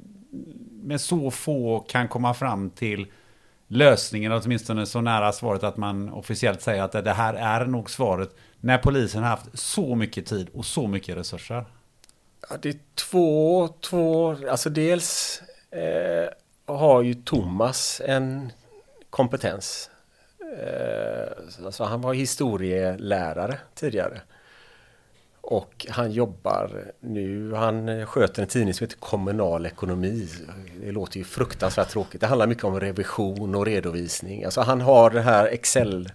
[0.83, 3.07] med så få kan komma fram till
[3.69, 8.37] lösningen, åtminstone så nära svaret att man officiellt säger att det här är nog svaret,
[8.61, 11.65] när polisen har haft så mycket tid och så mycket resurser?
[12.49, 16.29] Ja, det är två, två, alltså dels eh,
[16.75, 18.53] har ju Thomas en
[19.11, 19.91] kompetens.
[20.59, 24.21] Eh, alltså han var historielärare tidigare.
[25.41, 30.29] Och han jobbar nu, han sköter en tidning som heter Kommunal ekonomi.
[30.81, 32.21] Det låter ju fruktansvärt tråkigt.
[32.21, 34.45] Det handlar mycket om revision och redovisning.
[34.45, 36.13] Alltså han har det här Excel eh,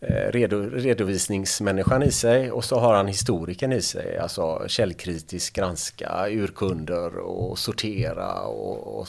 [0.00, 4.18] Eh, redo, redovisningsmänniskan i sig och så har han historikern i sig.
[4.18, 9.08] Alltså källkritiskt granska urkunder och sortera och, och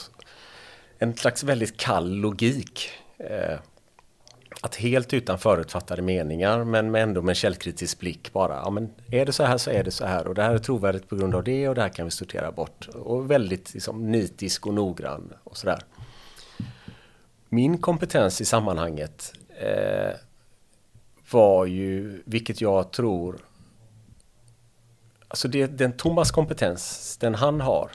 [0.98, 2.90] en slags väldigt kall logik.
[3.18, 3.58] Eh,
[4.60, 8.54] att helt utan förutfattade meningar men med ändå med en källkritisk blick bara.
[8.54, 10.58] Ja, men är det så här så är det så här och det här är
[10.58, 12.88] trovärdigt på grund av det och det här kan vi sortera bort.
[12.94, 15.78] Och väldigt liksom, nitisk och noggrann och sådär.
[17.48, 20.10] Min kompetens i sammanhanget eh,
[21.30, 23.36] var ju, vilket jag tror,
[25.28, 27.90] alltså det, den Thomas kompetens, den han har,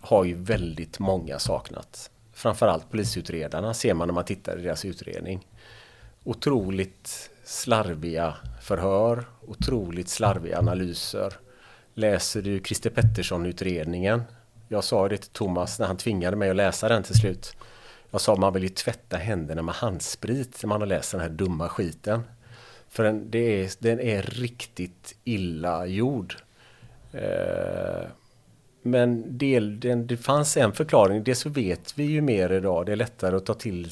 [0.00, 2.10] har ju väldigt många saknat.
[2.32, 5.46] Framförallt polisutredarna ser man när man tittar i deras utredning
[6.28, 11.32] otroligt slarviga förhör, otroligt slarviga analyser.
[11.94, 14.22] Läser du Christer Pettersson-utredningen?
[14.68, 17.56] Jag sa det till Thomas när han tvingade mig att läsa den till slut.
[18.10, 21.28] Jag sa man vill ju tvätta händerna med handsprit när man har läst den här
[21.28, 22.22] dumma skiten.
[22.88, 26.36] För den, det är, den är riktigt illa gjord.
[27.12, 28.08] Eh,
[28.82, 32.86] men del, den, det fanns en förklaring, det så vet vi ju mer idag.
[32.86, 33.90] Det är lättare att ta till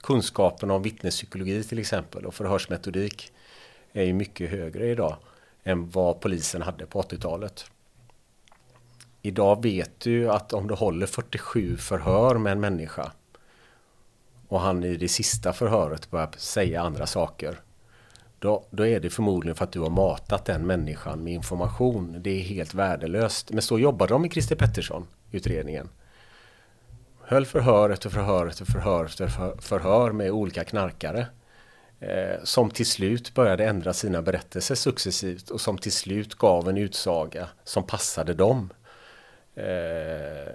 [0.00, 3.32] kunskapen om vittnespsykologi till exempel och förhörsmetodik
[3.92, 5.16] är ju mycket högre idag
[5.64, 7.70] än vad polisen hade på 80-talet.
[9.22, 13.12] Idag vet du att om du håller 47 förhör med en människa
[14.48, 17.60] och han i det sista förhöret börjar säga andra saker
[18.38, 22.16] då, då är det förmodligen för att du har matat den människan med information.
[22.22, 23.50] Det är helt värdelöst.
[23.50, 25.88] Men så jobbade de i Christer Pettersson, utredningen
[27.28, 29.28] höll förhör efter förhör efter förhör efter
[29.60, 31.26] förhör med olika knarkare.
[32.00, 36.78] Eh, som till slut började ändra sina berättelser successivt och som till slut gav en
[36.78, 38.72] utsaga som passade dem.
[39.54, 40.54] Eh,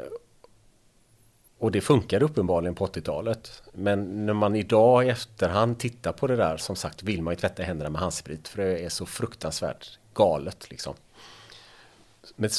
[1.63, 3.63] och det funkade uppenbarligen på 80-talet.
[3.73, 7.35] Men när man idag i efterhand tittar på det där, som sagt vill man ju
[7.35, 10.93] tvätta händerna med handsprit för det är så fruktansvärt galet liksom.
[12.35, 12.49] Men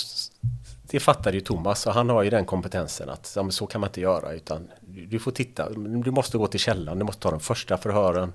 [0.83, 3.89] det fattade ju Thomas och han har ju den kompetensen att ja, så kan man
[3.89, 7.41] inte göra utan du får titta, du måste gå till källan, du måste ta de
[7.41, 8.33] första förhören.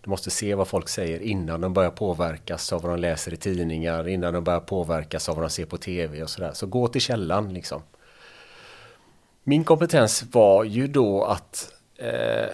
[0.00, 3.36] Du måste se vad folk säger innan de börjar påverkas av vad de läser i
[3.36, 6.52] tidningar, innan de börjar påverkas av vad de ser på tv och sådär.
[6.54, 7.82] Så gå till källan liksom.
[9.46, 12.48] Min kompetens var ju då att eh,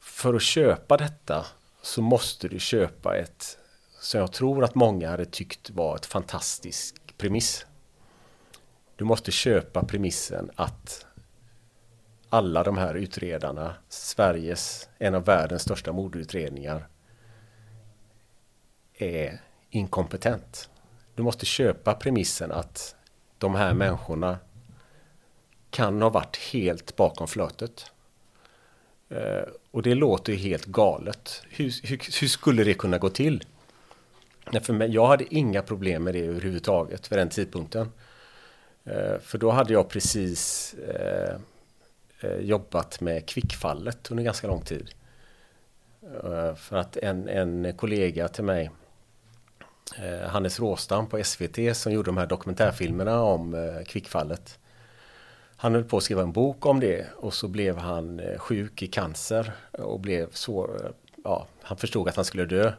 [0.00, 1.46] för att köpa detta
[1.82, 3.58] så måste du köpa ett
[4.00, 7.66] som jag tror att många hade tyckt var ett fantastiskt premiss.
[8.96, 11.06] Du måste köpa premissen att
[12.28, 16.88] alla de här utredarna, Sveriges, en av världens största mordutredningar,
[18.94, 20.70] är inkompetent.
[21.14, 22.96] Du måste köpa premissen att
[23.38, 24.38] de här människorna
[25.70, 27.90] kan ha varit helt bakom flötet.
[29.08, 31.42] Eh, och det låter ju helt galet.
[31.50, 33.44] Hur, hur, hur skulle det kunna gå till?
[34.52, 37.92] Nej, för mig, jag hade inga problem med det överhuvudtaget vid den tidpunkten.
[38.84, 41.36] Eh, för då hade jag precis eh,
[42.40, 44.90] jobbat med kvickfallet under ganska lång tid.
[46.56, 48.70] För att en, en kollega till mig,
[50.26, 54.58] Hannes Råstam på SVT som gjorde de här dokumentärfilmerna om kvickfallet.
[55.62, 58.82] Han höll på att skriva en bok om det och så blev han eh, sjuk
[58.82, 60.90] i cancer och blev så, eh,
[61.24, 62.72] ja, han förstod att han skulle dö.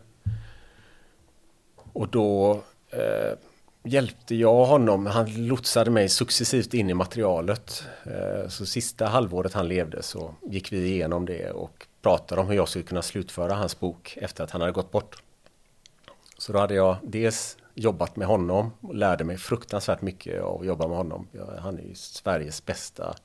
[1.94, 3.38] Och då eh,
[3.84, 5.06] hjälpte jag honom.
[5.06, 7.84] Han lotsade mig successivt in i materialet.
[8.04, 12.56] Eh, så sista halvåret han levde så gick vi igenom det och pratade om hur
[12.56, 15.24] jag skulle kunna slutföra hans bok efter att han hade gått bort.
[16.38, 20.68] Så då hade jag dels jobbat med honom och lärde mig fruktansvärt mycket av att
[20.68, 21.28] jobba med honom.
[21.60, 23.16] Han är ju Sveriges bästa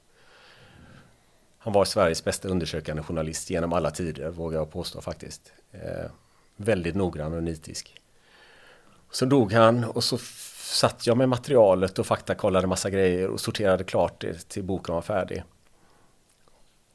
[1.67, 5.53] han var Sveriges bästa undersökande journalist genom alla tider, vågar jag påstå faktiskt.
[5.73, 6.11] Eh,
[6.57, 8.01] väldigt noggrann och nitisk.
[9.11, 10.19] Så dog han och så
[10.59, 15.03] satt jag med materialet och faktakollade massa grejer och sorterade klart det till boken var
[15.03, 15.45] färdig.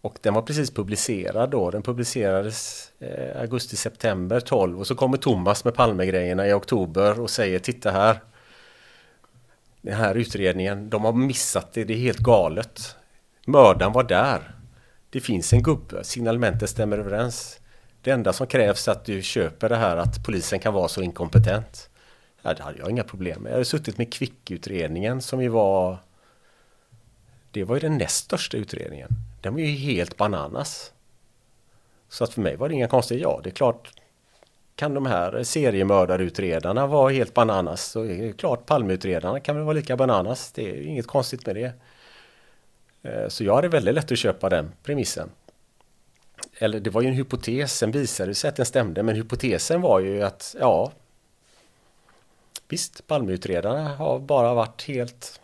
[0.02, 1.72] Och den var precis publicerad då.
[1.72, 7.60] Den publicerades eh, augusti-september 12 och så kommer Thomas med Palmegrejerna i oktober och säger
[7.60, 8.20] titta här.
[9.82, 12.96] Den här utredningen, de har missat det, det är helt galet.
[13.46, 14.56] Mördaren var där.
[15.10, 17.60] Det finns en gubbe, signalementet stämmer överens.
[18.02, 21.02] Det enda som krävs är att du köper det här att polisen kan vara så
[21.02, 21.90] inkompetent.
[22.42, 23.50] Ja, det hade jag inga problem med.
[23.50, 25.98] Jag hade suttit med kvickutredningen som ju var...
[27.52, 29.10] Det var ju den näst största utredningen.
[29.42, 30.94] Den var ju helt bananas.
[32.10, 33.92] Så att för mig var det inga konstiga Ja, det är klart.
[34.76, 39.74] Kan de här seriemördarutredarna vara helt bananas så är det klart Palmeutredarna kan väl vara
[39.74, 40.52] lika bananas.
[40.52, 41.74] Det är inget konstigt med det.
[43.04, 45.30] Eh, så jag hade väldigt lätt att köpa den premissen.
[46.54, 49.82] Eller det var ju en hypotes, sen visade det sig att den stämde, men hypotesen
[49.82, 50.92] var ju att ja,
[52.72, 55.42] Visst, Palmeutredarna har bara varit helt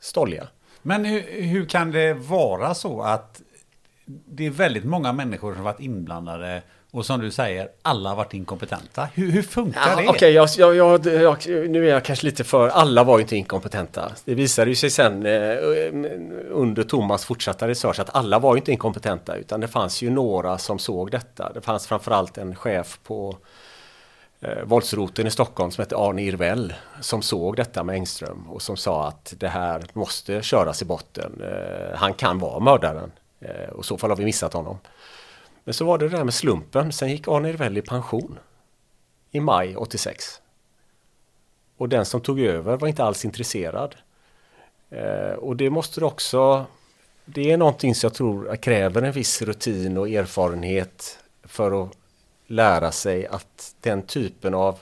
[0.00, 0.48] stolliga.
[0.86, 3.42] Men hur, hur, kan det vara så att
[4.06, 8.34] det är väldigt många människor som varit inblandade och som du säger, alla har varit
[8.34, 9.08] inkompetenta.
[9.14, 10.08] Hur, hur funkar ja, det?
[10.08, 12.68] Okej, okay, jag, jag, jag, nu är jag kanske lite för...
[12.68, 14.12] Alla var ju inte inkompetenta.
[14.24, 15.56] Det visade ju sig sen eh,
[16.50, 20.58] under Thomas fortsatta research att alla var ju inte inkompetenta utan det fanns ju några
[20.58, 21.52] som såg detta.
[21.52, 23.36] Det fanns framförallt en chef på
[24.44, 28.76] eh, våldsroten i Stockholm som hette Arne Irvell som såg detta med Engström och som
[28.76, 31.42] sa att det här måste köras i botten.
[31.42, 34.78] Eh, han kan vara mördaren eh, och i så fall har vi missat honom.
[35.64, 36.92] Men så var det det där med slumpen.
[36.92, 38.38] Sen gick Arne Irvell i pension
[39.30, 40.40] i maj 86.
[41.76, 43.94] Och den som tog över var inte alls intresserad.
[44.90, 46.66] Eh, och det måste också
[47.24, 51.90] det är någonting som jag tror kräver en viss rutin och erfarenhet för att
[52.54, 54.78] lära sig att den typen av...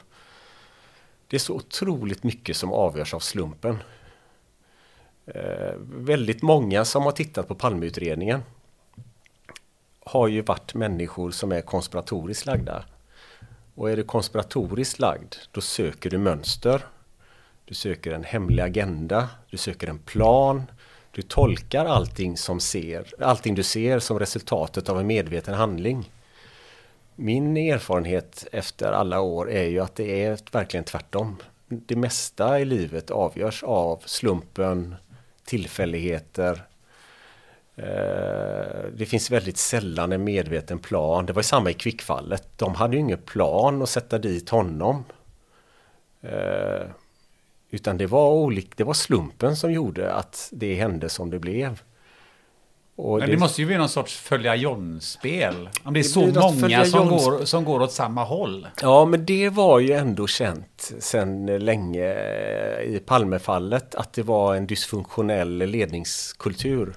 [1.26, 3.78] Det är så otroligt mycket som avgörs av slumpen.
[5.26, 8.42] Eh, väldigt många som har tittat på Palmeutredningen
[10.04, 12.84] har ju varit människor som är konspiratoriskt lagda.
[13.74, 16.86] Och är du konspiratoriskt lagd, då söker du mönster.
[17.64, 20.62] Du söker en hemlig agenda, du söker en plan.
[21.10, 26.10] Du tolkar allting, som ser, allting du ser som resultatet av en medveten handling.
[27.22, 31.36] Min erfarenhet efter alla år är ju att det är verkligen tvärtom.
[31.68, 34.94] Det mesta i livet avgörs av slumpen,
[35.44, 36.62] tillfälligheter.
[37.76, 41.26] Eh, det finns väldigt sällan en medveten plan.
[41.26, 42.58] Det var samma i Kvickfallet.
[42.58, 45.04] De hade ju ingen plan att sätta dit honom.
[46.20, 46.86] Eh,
[47.70, 51.82] utan det var, olik, det var slumpen som gjorde att det hände som det blev.
[52.96, 55.68] Och Men det, det, måste ju bli någon sorts följa John-spel.
[55.82, 58.68] Om det är det så många som går, som går åt samma håll.
[58.82, 62.14] Ja, men det var ju ändå känt sedan länge
[62.82, 66.94] i Palmefallet att det var en dysfunktionell ledningskultur.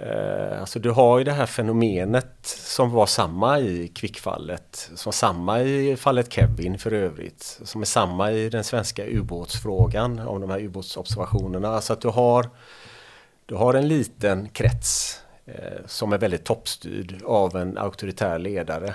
[0.00, 5.60] Eh, alltså du har ju det här fenomenet som var samma i Kvickfallet, som samma
[5.60, 10.60] i fallet Kevin för övrigt, som är samma i den svenska ubåtsfrågan om de här
[10.60, 11.68] ubåtsobservationerna.
[11.68, 12.50] Alltså att du har,
[13.46, 18.94] du har en liten krets eh, som är väldigt toppstyrd av en auktoritär ledare.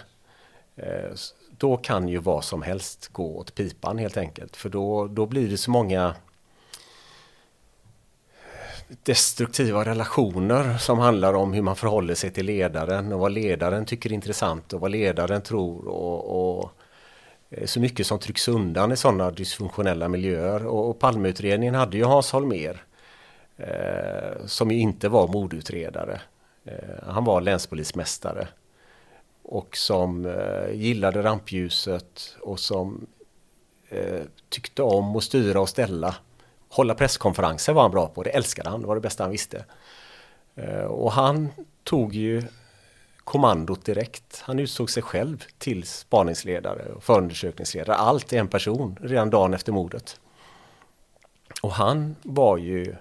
[0.75, 1.11] Eh,
[1.57, 5.49] då kan ju vad som helst gå åt pipan helt enkelt, för då, då blir
[5.49, 6.15] det så många
[9.03, 14.09] destruktiva relationer som handlar om hur man förhåller sig till ledaren och vad ledaren tycker
[14.09, 16.71] är intressant och vad ledaren tror och, och
[17.49, 20.65] eh, så mycket som trycks undan i sådana dysfunktionella miljöer.
[20.65, 22.90] Och, och Palmeutredningen hade ju Hans Holmér eh,
[23.61, 26.21] Eh, som ju inte var mordutredare.
[26.65, 26.73] Eh,
[27.07, 28.47] han var länspolismästare
[29.43, 33.07] och som eh, gillade rampljuset och som
[34.49, 36.15] tyckte om att styra och ställa
[36.69, 39.65] Hålla presskonferenser var han bra på, det älskade han, det var det bästa han visste.
[40.87, 41.49] Och han
[41.83, 42.43] tog ju
[43.17, 44.41] kommandot direkt.
[44.41, 47.95] Han utsåg sig själv till spaningsledare och förundersökningsledare.
[47.95, 50.19] Allt i en person redan dagen efter mordet.
[51.61, 52.95] Och han var ju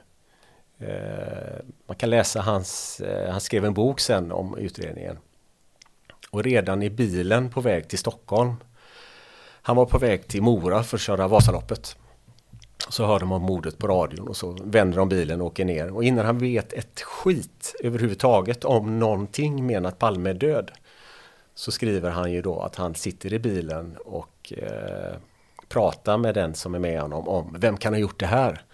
[0.80, 5.18] Eh, man kan läsa hans eh, Han skrev en bok sen om utredningen.
[6.30, 8.54] Och redan i bilen på väg till Stockholm
[9.62, 11.96] Han var på väg till Mora för att köra Vasaloppet.
[12.88, 15.94] Så hör de om mordet på radion och så vänder de bilen och åker ner.
[15.94, 20.70] Och innan han vet ett skit överhuvudtaget om någonting med att Palme är död
[21.54, 25.16] så skriver han ju då att han sitter i bilen och eh,
[25.68, 28.64] pratar med den som är med honom om vem kan ha gjort det här?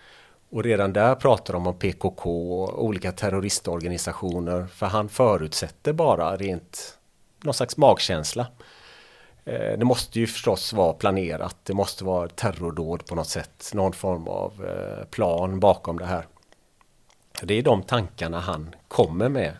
[0.50, 6.98] Och redan där pratar de om PKK och olika terroristorganisationer för han förutsätter bara rent
[7.42, 8.46] någon slags magkänsla
[9.44, 11.56] eh, det måste ju förstås vara planerat.
[11.62, 13.70] Det måste vara terrordåd på något sätt.
[13.74, 16.26] Någon form av eh, plan bakom det här.
[17.42, 19.56] Det är de tankarna han kommer med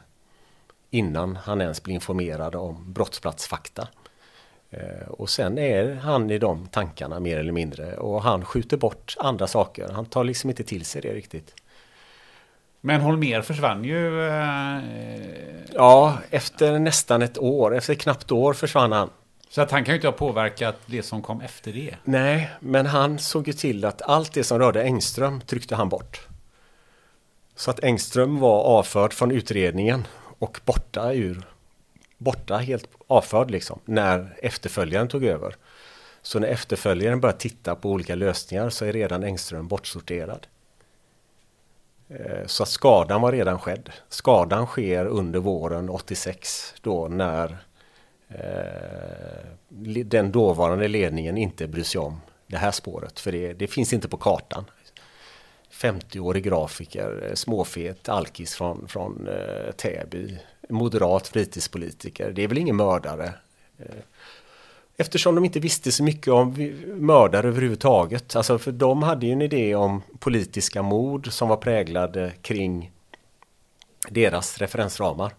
[0.90, 3.88] innan han ens blir informerad om brottsplatsfakta.
[4.70, 9.14] Eh, och sen är han i de tankarna mer eller mindre och han skjuter bort
[9.18, 9.88] andra saker.
[9.88, 11.54] Han tar liksom inte till sig det riktigt.
[12.80, 14.28] Men Holmer försvann ju...
[14.28, 14.82] Eh...
[15.72, 19.10] Ja, efter nästan ett år, efter knappt år försvann han.
[19.48, 21.96] Så att han kan ju inte ha påverkat det som kom efter det.
[22.04, 26.26] Nej, men han såg ju till att allt det som rörde Engström tryckte han bort.
[27.56, 30.06] Så att Engström var avförd från utredningen
[30.38, 31.46] och borta ur
[32.18, 35.56] borta, helt avförd liksom, när efterföljaren tog över.
[36.22, 40.46] Så när efterföljaren börjar titta på olika lösningar så är redan Engström bortsorterad.
[42.08, 43.90] Eh, så att skadan var redan skedd.
[44.08, 47.58] Skadan sker under våren 86 då när
[48.28, 49.46] Eh,
[50.04, 53.20] den dåvarande ledningen inte bryr sig om det här spåret.
[53.20, 54.64] För det, det finns inte på kartan.
[55.72, 60.38] 50-årig grafiker, eh, småfet alkis från, från eh, Täby,
[60.68, 62.32] moderat fritidspolitiker.
[62.32, 63.32] Det är väl ingen mördare.
[63.78, 63.86] Eh,
[64.96, 66.54] eftersom de inte visste så mycket om
[66.86, 68.36] mördare överhuvudtaget.
[68.36, 72.92] Alltså för de hade ju en idé om politiska mord som var präglade kring
[74.08, 75.34] deras referensramar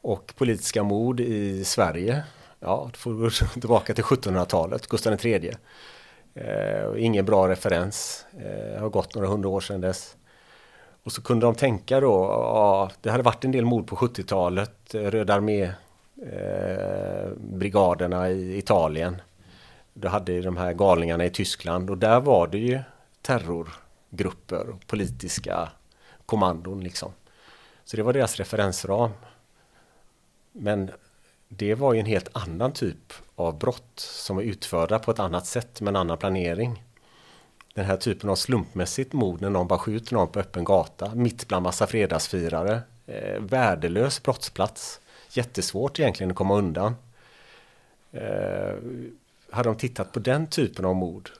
[0.00, 2.24] och politiska mord i Sverige.
[2.60, 3.30] Ja, då får vi gå
[3.60, 5.52] tillbaka till 1700-talet, Gustav III.
[6.34, 10.16] Eh, ingen bra referens, eh, har gått några hundra år sedan dess.
[11.04, 14.94] Och så kunde de tänka då, ja, det hade varit en del mord på 70-talet,
[14.94, 19.22] eh, Röda armébrigaderna eh, i Italien.
[19.92, 22.80] Du hade de här galningarna i Tyskland och där var det ju
[23.22, 25.68] terrorgrupper och politiska
[26.26, 27.12] kommandon liksom.
[27.84, 29.10] Så det var deras referensram.
[30.52, 30.90] Men
[31.48, 35.46] det var ju en helt annan typ av brott som var utförda på ett annat
[35.46, 36.82] sätt med en annan planering.
[37.74, 41.48] Den här typen av slumpmässigt mord när någon bara skjuter någon på öppen gata mitt
[41.48, 42.80] bland massa fredagsfirare.
[43.06, 45.00] Eh, värdelös brottsplats.
[45.30, 46.94] Jättesvårt egentligen att komma undan.
[48.12, 48.74] Eh,
[49.50, 51.30] hade de tittat på den typen av mord,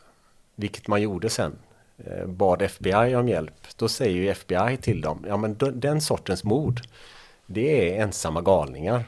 [0.55, 1.59] vilket man gjorde sen,
[1.99, 6.45] eh, bad FBI om hjälp, då säger ju FBI till dem, ja men den sortens
[6.45, 6.80] mord,
[7.47, 9.05] det är ensamma galningar.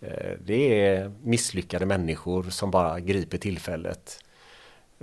[0.00, 4.24] Eh, det är misslyckade människor som bara griper tillfället.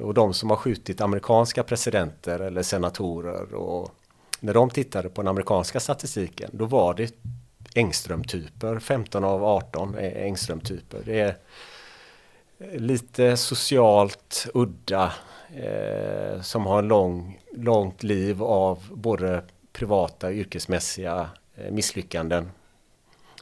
[0.02, 3.92] Och de som har skjutit amerikanska presidenter eller senatorer och
[4.40, 7.16] när de tittade på den amerikanska statistiken då var det
[7.76, 11.02] Engström-typer, 15 av 18 är Engström-typer.
[11.06, 11.38] Det är
[12.78, 15.14] lite socialt udda
[15.56, 19.44] eh, som har en lång, långt liv av både
[19.74, 22.50] privata och yrkesmässiga eh, misslyckanden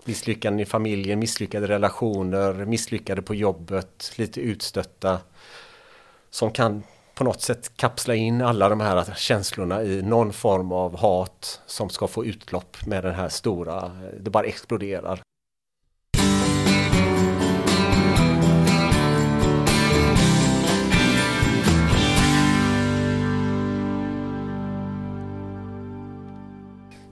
[0.06, 5.20] misslyckanden i familjen, misslyckade relationer, misslyckade på jobbet, lite utstötta.
[6.36, 6.84] Som kan
[7.14, 11.90] på något sätt kapsla in alla de här känslorna i någon form av hat som
[11.90, 15.22] ska få utlopp med den här stora, det bara exploderar.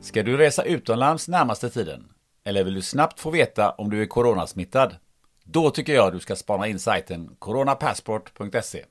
[0.02, 2.10] Ska du resa utomlands närmaste tiden?
[2.44, 4.96] Eller vill du snabbt få veta om du är coronasmittad?
[5.44, 8.86] Då tycker jag du ska spana in sajten coronapassport.se.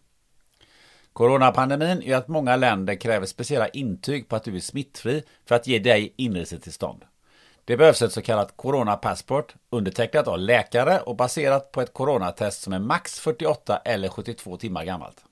[1.12, 5.66] Coronapandemin gör att många länder kräver speciella intyg på att du är smittfri för att
[5.66, 7.04] ge dig inresetillstånd.
[7.64, 12.72] Det behövs ett så kallat coronapassport undertecknat av läkare och baserat på ett coronatest som
[12.72, 15.24] är max 48 eller 72 timmar gammalt.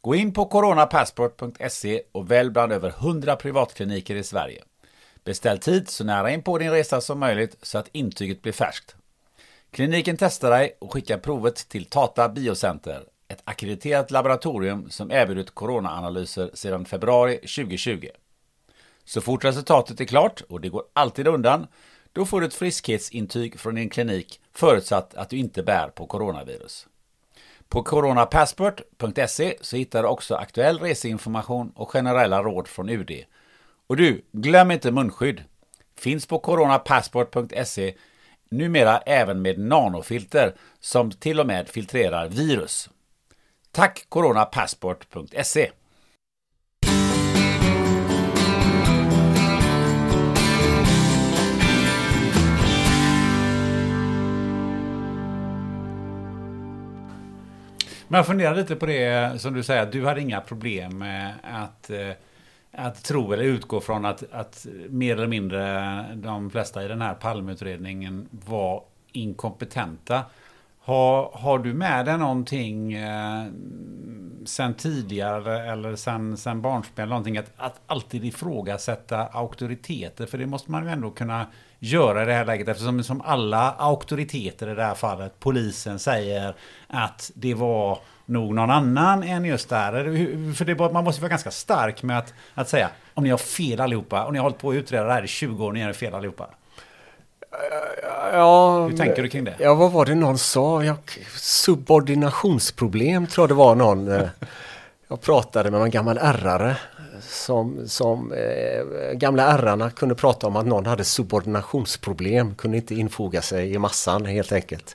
[0.00, 4.62] Gå in på coronapassport.se och välj bland över 100 privatkliniker i Sverige.
[5.24, 8.96] Beställ tid så nära in på din resa som möjligt så att intyget blir färskt.
[9.70, 16.50] Kliniken testar dig och skickar provet till Tata Biocenter, ett akkrediterat laboratorium som erbjudit coronaanalyser
[16.54, 18.08] sedan februari 2020.
[19.04, 21.66] Så fort resultatet är klart, och det går alltid undan,
[22.12, 26.86] då får du ett friskhetsintyg från din klinik förutsatt att du inte bär på coronavirus.
[27.68, 33.10] På coronapassport.se så hittar du också aktuell reseinformation och generella råd från UD.
[33.86, 35.44] Och du, glöm inte munskydd.
[35.96, 37.94] Finns på coronapassport.se
[38.48, 42.90] numera även med nanofilter som till och med filtrerar virus.
[43.76, 45.70] Tack coronapassport.se
[58.08, 60.98] Men jag funderar lite på det eh, som du säger, att du hade inga problem
[60.98, 62.10] med att, eh,
[62.72, 67.14] att tro eller utgå från att, att mer eller mindre de flesta i den här
[67.14, 70.24] Palmeutredningen var inkompetenta.
[70.86, 73.46] Har, har du med dig någonting eh,
[74.44, 80.26] sen tidigare eller sen, sen barnsben, någonting att, att alltid ifrågasätta auktoriteter?
[80.26, 81.46] För det måste man ju ändå kunna
[81.78, 86.54] göra i det här läget eftersom som alla auktoriteter i det här fallet, polisen säger
[86.86, 89.92] att det var nog någon annan än just där.
[90.54, 93.80] För det, man måste vara ganska stark med att, att säga om ni har fel
[93.80, 95.92] allihopa och ni har hållit på att utreda det här i 20 år, ni är
[95.92, 96.48] fel allihopa.
[98.32, 99.54] Ja, Hur tänker du kring det?
[99.58, 100.84] Ja, vad var det någon sa?
[100.84, 100.96] Jag,
[101.36, 104.08] subordinationsproblem tror jag det var någon.
[104.08, 104.28] eh,
[105.08, 106.76] jag pratade med en gammal ärrare
[107.28, 113.42] som, som eh, gamla ärrarna kunde prata om att någon hade subordinationsproblem, kunde inte infoga
[113.42, 114.94] sig i massan helt enkelt.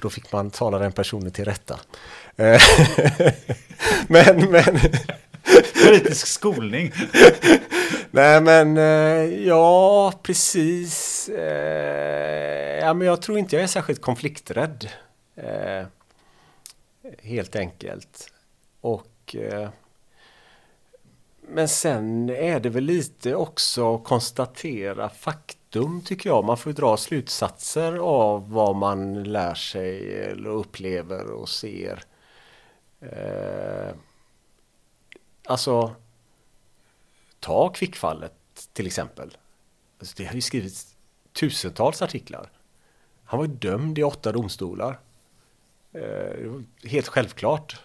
[0.00, 1.80] Då fick man tala den personen till rätta.
[2.36, 2.60] Eh,
[4.06, 4.80] men, men...
[5.86, 6.92] Politisk skolning.
[8.10, 11.28] Nej men eh, ja, precis.
[12.82, 14.88] Ja, men jag tror inte jag är särskilt konflikträdd.
[15.34, 15.86] Eh,
[17.22, 18.32] Helt enkelt.
[18.80, 19.70] Och eh,
[21.48, 26.44] Men sen är det väl lite också att konstatera faktum tycker jag.
[26.44, 32.02] Man får ju dra slutsatser av vad man lär sig eller upplever och ser.
[33.00, 33.94] Eh,
[35.46, 35.94] Alltså
[37.40, 38.34] ta kvickfallet
[38.72, 39.36] till exempel.
[39.98, 40.96] Alltså, det har ju skrivits
[41.32, 42.50] tusentals artiklar.
[43.32, 44.98] Han var dömd i åtta domstolar.
[45.92, 46.50] Eh,
[46.84, 47.80] helt självklart.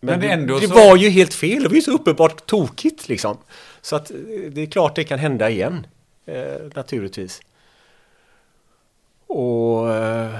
[0.00, 1.62] Men, Men det, ändå det så- var ju helt fel.
[1.62, 3.38] Det var ju så uppenbart tokigt liksom.
[3.80, 4.16] Så att eh,
[4.50, 5.86] det är klart det kan hända igen.
[6.26, 7.40] Eh, naturligtvis.
[9.26, 10.36] Och eh,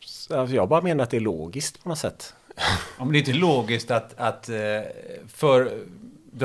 [0.00, 2.34] så, alltså, jag bara menar att det är logiskt på något sätt.
[2.98, 4.56] Om det är inte logiskt att, att eh,
[5.28, 5.84] för,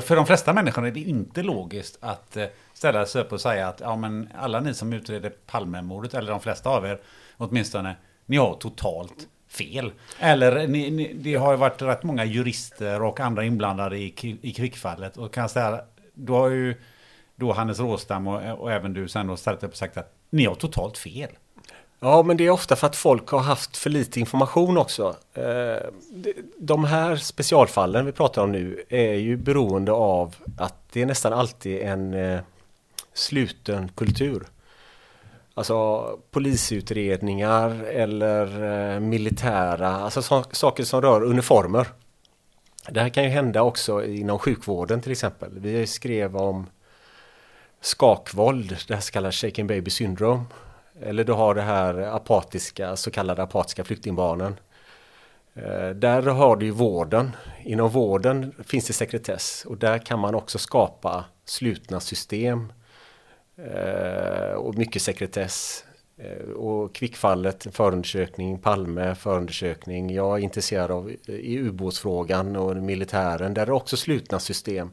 [0.01, 3.67] för de flesta människor är det inte logiskt att eh, ställa sig upp och säga
[3.67, 7.01] att ja, men alla ni som utreder Palmemordet, eller de flesta av er
[7.37, 9.91] åtminstone, ni har totalt fel.
[10.19, 14.53] Eller ni, ni, det har ju varit rätt många jurister och andra inblandade i, i
[14.53, 15.17] kvickfallet.
[15.17, 15.81] Och kan säga,
[16.13, 16.75] då har ju
[17.35, 20.45] då Hannes Råstam och, och även du sen då ställt upp och sagt att ni
[20.45, 21.29] har totalt fel.
[21.99, 25.15] Ja, men det är ofta för att folk har haft för lite information också.
[25.33, 25.89] Eh,
[26.57, 31.33] de- här specialfallen vi pratar om nu är ju beroende av att det är nästan
[31.33, 32.39] alltid en eh,
[33.13, 34.43] sluten kultur.
[35.53, 40.21] Alltså polisutredningar eller eh, militära, alltså
[40.51, 41.87] saker som rör uniformer.
[42.89, 45.59] Det här kan ju hända också inom sjukvården till exempel.
[45.59, 46.67] Vi skrev om
[47.81, 50.43] skakvåld, det här så kallade shaken baby syndrome.
[51.01, 54.59] Eller du har det här apatiska, så kallade apatiska flyktingbarnen.
[55.53, 57.31] Eh, där har du ju vården.
[57.63, 62.73] Inom vården finns det sekretess och där kan man också skapa slutna system
[63.57, 65.85] eh, och mycket sekretess.
[66.17, 70.13] Eh, och Kvickfallet, förundersökning, Palme, förundersökning.
[70.13, 73.53] Jag är intresserad av i ubåtsfrågan och militären.
[73.53, 74.91] Där är också slutna system.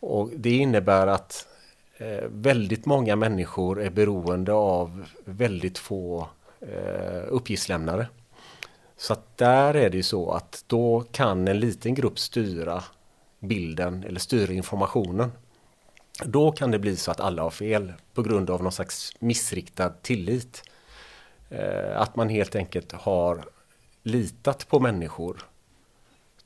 [0.00, 1.48] Och det innebär att
[2.02, 6.28] eh, väldigt många människor är beroende av väldigt få
[6.60, 8.06] eh, uppgiftslämnare.
[8.96, 12.84] Så att där är det ju så att då kan en liten grupp styra
[13.40, 15.32] bilden eller styra informationen.
[16.24, 19.88] Då kan det bli så att alla har fel på grund av någon slags missriktad
[19.88, 20.62] tillit.
[21.50, 23.44] Eh, att man helt enkelt har
[24.02, 25.42] litat på människor,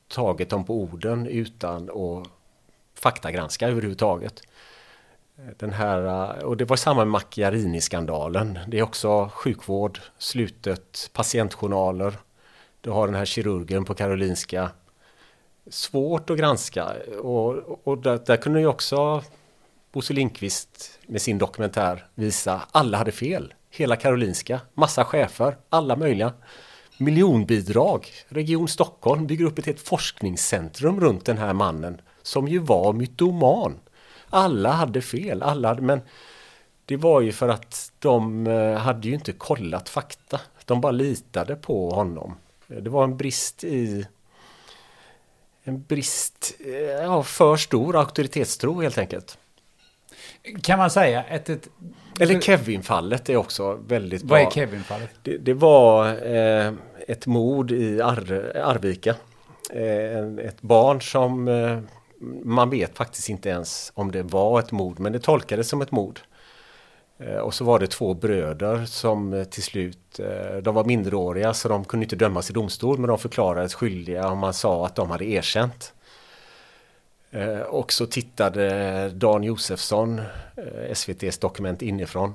[0.07, 2.27] tagit dem på orden utan att
[2.93, 4.41] faktagranska överhuvudtaget.
[5.57, 8.59] Den här, eh, och det var samma med Macchiarini-skandalen.
[8.67, 12.13] Det är också sjukvård, slutet, patientjournaler.
[12.81, 14.69] Du har den här kirurgen på Karolinska.
[15.69, 16.87] Svårt att granska
[17.21, 19.23] och, och där, där kunde ju också
[19.91, 23.53] Bosse Lindqvist med sin dokumentär visa alla hade fel.
[23.69, 26.33] Hela Karolinska, massa chefer, alla möjliga.
[26.97, 28.07] Miljonbidrag.
[28.27, 33.79] Region Stockholm bygger upp ett helt forskningscentrum runt den här mannen som ju var mytoman.
[34.29, 36.01] Alla hade fel, alla hade, men
[36.85, 40.41] det var ju för att de eh, hade ju inte kollat fakta.
[40.65, 42.35] De bara litade på honom.
[42.67, 44.07] Det var en brist i
[45.63, 49.37] en brist, eh, ja, för stor auktoritetstro helt enkelt.
[50.61, 51.49] Kan man säga ett...
[51.49, 51.69] ett
[52.19, 54.37] Eller Kevin-fallet är också väldigt bra.
[54.37, 55.09] Vad är Kevin-fallet?
[55.23, 56.73] Det, det, var eh,
[57.07, 59.15] ett mord i Ar Arvika.
[59.69, 61.79] Eh, ett barn som eh,
[62.43, 65.91] man vet faktiskt inte ens om det var ett mord, men det tolkades som ett
[65.91, 66.19] mord.
[67.19, 71.53] Eh, och så var det två bröder som eh, till slut, eh, de var minderåriga
[71.53, 74.95] så de kunde inte dömas i domstol men de förklarades skyldiga om man sa att
[74.95, 75.93] de hade erkänt.
[77.67, 80.21] Och så tittade Dan Josefsson,
[80.89, 82.33] SVTs Dokument inifrån,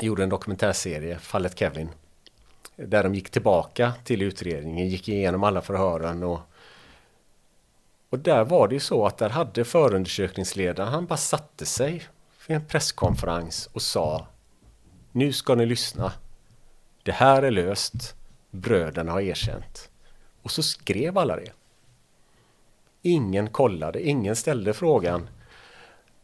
[0.00, 1.88] gjorde en dokumentärserie, Fallet Kevin.
[2.76, 6.40] Där de gick tillbaka till utredningen, gick igenom alla förhören och
[8.10, 12.02] och där var det ju så att där hade förundersökningsledaren, han bara satte sig
[12.38, 14.26] för en presskonferens och sa
[15.12, 16.12] Nu ska ni lyssna.
[17.02, 18.14] Det här är löst.
[18.50, 19.90] Bröderna har erkänt.
[20.42, 21.52] Och så skrev alla det.
[23.02, 25.28] Ingen kollade, ingen ställde frågan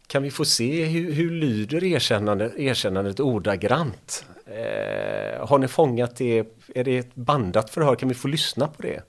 [0.07, 4.27] Kan vi få se hur, hur lyder erkännandet, erkännandet ordagrant?
[4.47, 6.39] Eh, har ni fångat det?
[6.75, 7.95] Är det ett bandat förhör?
[7.95, 9.03] Kan vi få lyssna på det?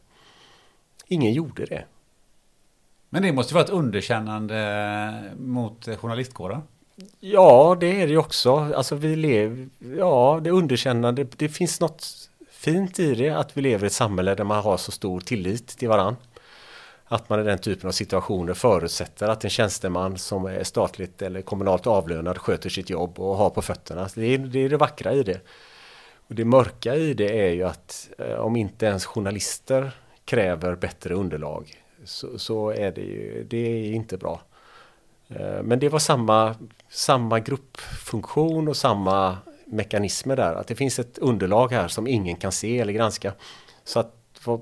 [1.08, 1.86] Ingen gjorde det.
[3.10, 6.62] Men det måste vara ett underkännande mot journalistkåren?
[7.20, 8.56] Ja, det är det också.
[8.56, 13.84] Alltså vi lever, ja, det underkännande, det finns något fint i det att vi lever
[13.84, 16.16] i ett samhälle där man har så stor tillit till varann.
[17.06, 21.42] Att man i den typen av situationer förutsätter att en tjänsteman som är statligt eller
[21.42, 24.10] kommunalt avlönad sköter sitt jobb och har på fötterna.
[24.16, 25.42] Det är det, är det vackra i det.
[26.28, 29.92] Och det mörka i det är ju att eh, om inte ens journalister
[30.26, 34.42] kräver bättre underlag så, så är det ju det är inte bra.
[35.28, 36.56] Eh, men det var samma,
[36.90, 40.56] samma gruppfunktion och samma mekanismer där.
[40.56, 43.34] Att det finns ett underlag här som ingen kan se eller granska.
[43.84, 44.14] Så att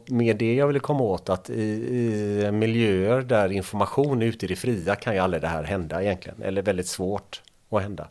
[0.05, 4.49] med det jag ville komma åt att i, i miljöer där information är ute i
[4.49, 6.41] det fria kan ju aldrig det här hända egentligen.
[6.41, 8.07] Eller väldigt svårt att hända.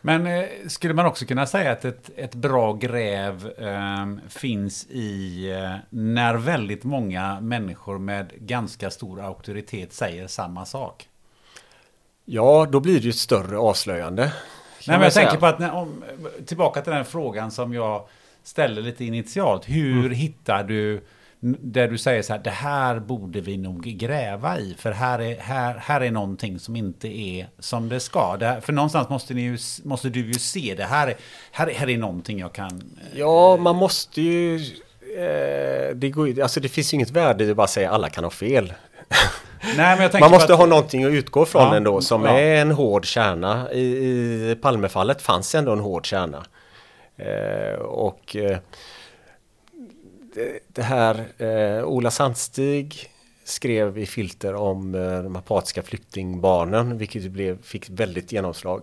[0.00, 5.50] Men eh, skulle man också kunna säga att ett, ett bra gräv eh, finns i
[5.50, 11.08] eh, när väldigt många människor med ganska stor auktoritet säger samma sak?
[12.24, 14.22] Ja, då blir det ju ett större avslöjande.
[14.22, 14.32] Nej,
[14.86, 15.26] men jag säga.
[15.26, 16.04] tänker på att, när, om,
[16.46, 18.08] tillbaka till den frågan som jag
[18.42, 19.68] ställde lite initialt.
[19.68, 20.12] Hur mm.
[20.12, 21.04] hittar du
[21.40, 25.36] där du säger så här, det här borde vi nog gräva i, för här är,
[25.40, 28.36] här, här är någonting som inte är som det ska.
[28.36, 31.16] Det här, för någonstans måste, ni ju, måste du ju se det, här är,
[31.52, 32.82] här, här är någonting jag kan...
[33.14, 34.56] Ja, man måste ju...
[35.18, 38.24] Eh, det, går, alltså det finns ju inget värde i att bara säga alla kan
[38.24, 38.72] ha fel.
[39.76, 42.38] Nej, man måste att, ha någonting att utgå från ja, ändå som ja.
[42.38, 43.72] är en hård kärna.
[43.72, 43.84] I,
[44.50, 46.44] i Palmefallet fanns ändå en hård kärna.
[47.16, 48.36] Eh, och...
[48.36, 48.58] Eh,
[50.66, 53.10] det här, eh, Ola Sandstig
[53.44, 58.82] skrev i Filter om eh, de apatiska flyktingbarnen, vilket blev, fick väldigt genomslag.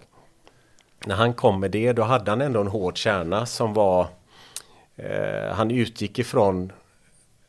[1.05, 4.07] När han kom med det, då hade han ändå en hård kärna som var...
[4.95, 6.71] Eh, han utgick ifrån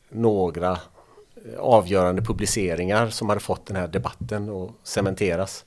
[0.09, 5.65] några eh, avgörande publiceringar som hade fått den här debatten att cementeras.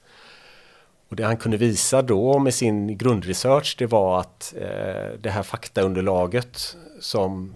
[1.09, 5.43] Och det han kunde visa då med sin grundresearch det var att eh, det här
[5.43, 7.55] faktaunderlaget som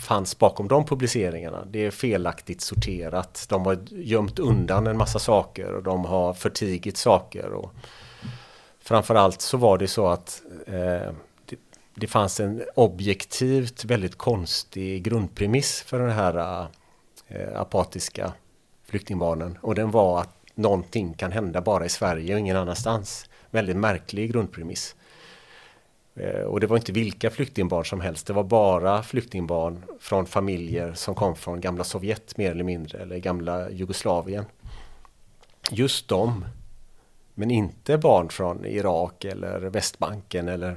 [0.00, 1.64] fanns bakom de publiceringarna.
[1.70, 3.46] Det är felaktigt sorterat.
[3.48, 7.52] De har gömt undan en massa saker och de har förtigit saker.
[7.52, 7.72] Och
[8.80, 11.12] framförallt så var det så att eh,
[11.94, 16.66] det fanns en objektivt väldigt konstig grundpremiss för den här
[17.28, 18.32] eh, apatiska
[18.84, 19.58] flyktingbarnen.
[19.60, 23.26] Och den var att någonting kan hända bara i Sverige och ingen annanstans.
[23.50, 24.96] Väldigt märklig grundpremiss.
[26.16, 28.26] Eh, och det var inte vilka flyktingbarn som helst.
[28.26, 33.18] Det var bara flyktingbarn från familjer som kom från gamla Sovjet mer eller mindre, eller
[33.18, 34.44] gamla Jugoslavien.
[35.70, 36.44] Just de.
[37.34, 40.76] Men inte barn från Irak eller Västbanken eller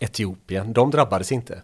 [0.00, 0.72] Etiopien.
[0.72, 1.62] De drabbades inte.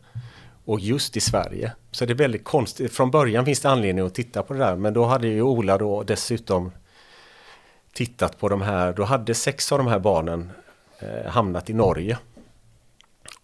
[0.64, 1.72] Och just i Sverige.
[1.90, 2.92] Så det är väldigt konstigt.
[2.92, 4.76] Från början finns det anledning att titta på det där.
[4.76, 6.72] Men då hade ju Ola då dessutom
[7.92, 8.92] tittat på de här.
[8.92, 10.50] Då hade sex av de här barnen
[10.98, 12.18] eh, hamnat i Norge.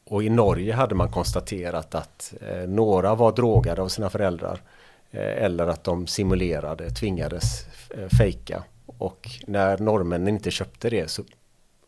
[0.08, 4.62] Och i Norge hade man konstaterat att eh, några var drogade av sina föräldrar.
[5.10, 8.62] Eh, eller att de simulerade, tvingades eh, fejka.
[8.86, 11.22] Och när norrmännen inte köpte det så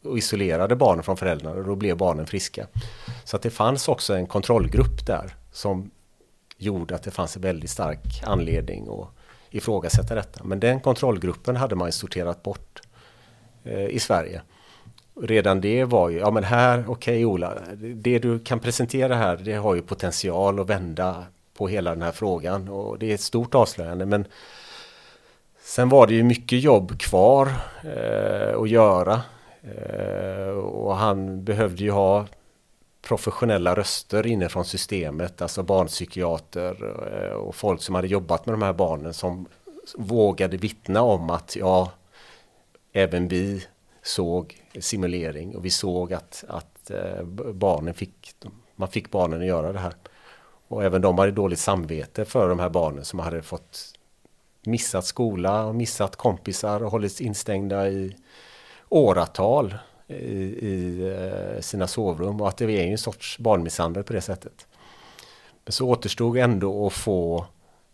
[0.04, 2.66] och isolerade barnen från föräldrarna och då blev barnen friska.
[3.24, 5.90] Så att det fanns också en kontrollgrupp där som
[6.56, 9.08] gjorde att det fanns en väldigt stark anledning att
[9.50, 10.44] ifrågasätta detta.
[10.44, 12.80] Men den kontrollgruppen hade man sorterat bort
[13.64, 14.42] eh, i Sverige.
[15.22, 19.36] Redan det var ju, ja men här, okej okay, Ola, det du kan presentera här
[19.36, 23.20] det har ju potential att vända på hela den här frågan och det är ett
[23.20, 24.24] stort avslöjande men
[25.62, 27.48] Sen var det ju mycket jobb kvar
[27.84, 29.20] eh, att göra
[29.62, 32.26] Eh, och han behövde ju ha
[33.02, 36.76] professionella röster inifrån systemet, alltså barnpsykiater
[37.12, 39.46] eh, och folk som hade jobbat med de här barnen som
[39.96, 41.92] vågade vittna om att ja,
[42.92, 43.66] även vi
[44.03, 47.22] såg simulering och vi såg att, att eh,
[47.53, 48.34] barnen fick,
[48.76, 49.94] man fick barnen att göra det här.
[50.68, 53.92] Och även de hade dåligt samvete för de här barnen som hade fått
[54.62, 58.16] missat skola och missat kompisar och hållits instängda i
[58.88, 59.74] åratal
[60.07, 60.14] i,
[60.68, 64.66] i eh, sina sovrum och att det är en sorts barnmisshandel på det sättet.
[65.64, 67.46] Men så återstod ändå att få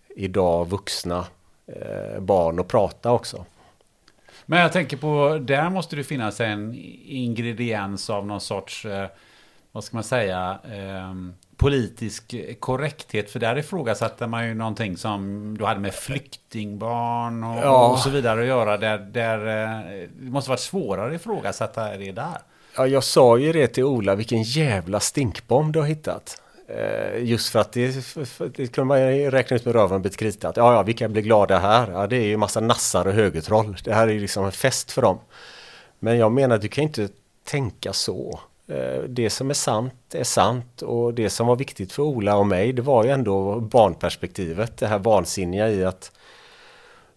[0.08, 1.26] idag vuxna
[1.66, 3.44] eh, barn att prata också.
[4.46, 6.74] Men jag tänker på, där måste det finnas en
[7.04, 9.08] ingrediens av någon sorts, eh,
[9.72, 11.14] vad ska man säga, eh,
[11.56, 13.30] politisk korrekthet.
[13.30, 17.88] För där ifrågasatte man ju någonting som du hade med flyktingbarn och, ja.
[17.88, 18.76] och så vidare att göra.
[18.76, 22.38] Där, där, eh, det måste varit svårare att ifrågasätta det där.
[22.76, 26.42] Ja, jag sa ju det till Ola, vilken jävla stinkbomb du har hittat.
[26.68, 27.94] Eh, just för att det,
[28.56, 30.52] det kunde man räkna ut med röven och krita.
[30.56, 31.90] Ja, ja, vilka blir glada här?
[31.90, 33.76] Ja, det är ju massa nassar och högertroll.
[33.84, 35.18] Det här är ju liksom en fest för dem.
[35.98, 37.08] Men jag menar, du kan inte
[37.44, 38.40] tänka så.
[38.68, 42.46] Eh, det som är sant är sant och det som var viktigt för Ola och
[42.46, 44.76] mig det var ju ändå barnperspektivet.
[44.76, 46.12] Det här vansinniga i att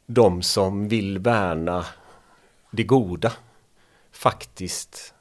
[0.06, 1.86] de som vill värna
[2.72, 3.32] det goda
[4.12, 5.14] faktiskt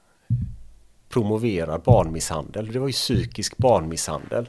[1.08, 2.72] promoverar barnmisshandel.
[2.72, 4.48] Det var ju psykisk barnmisshandel.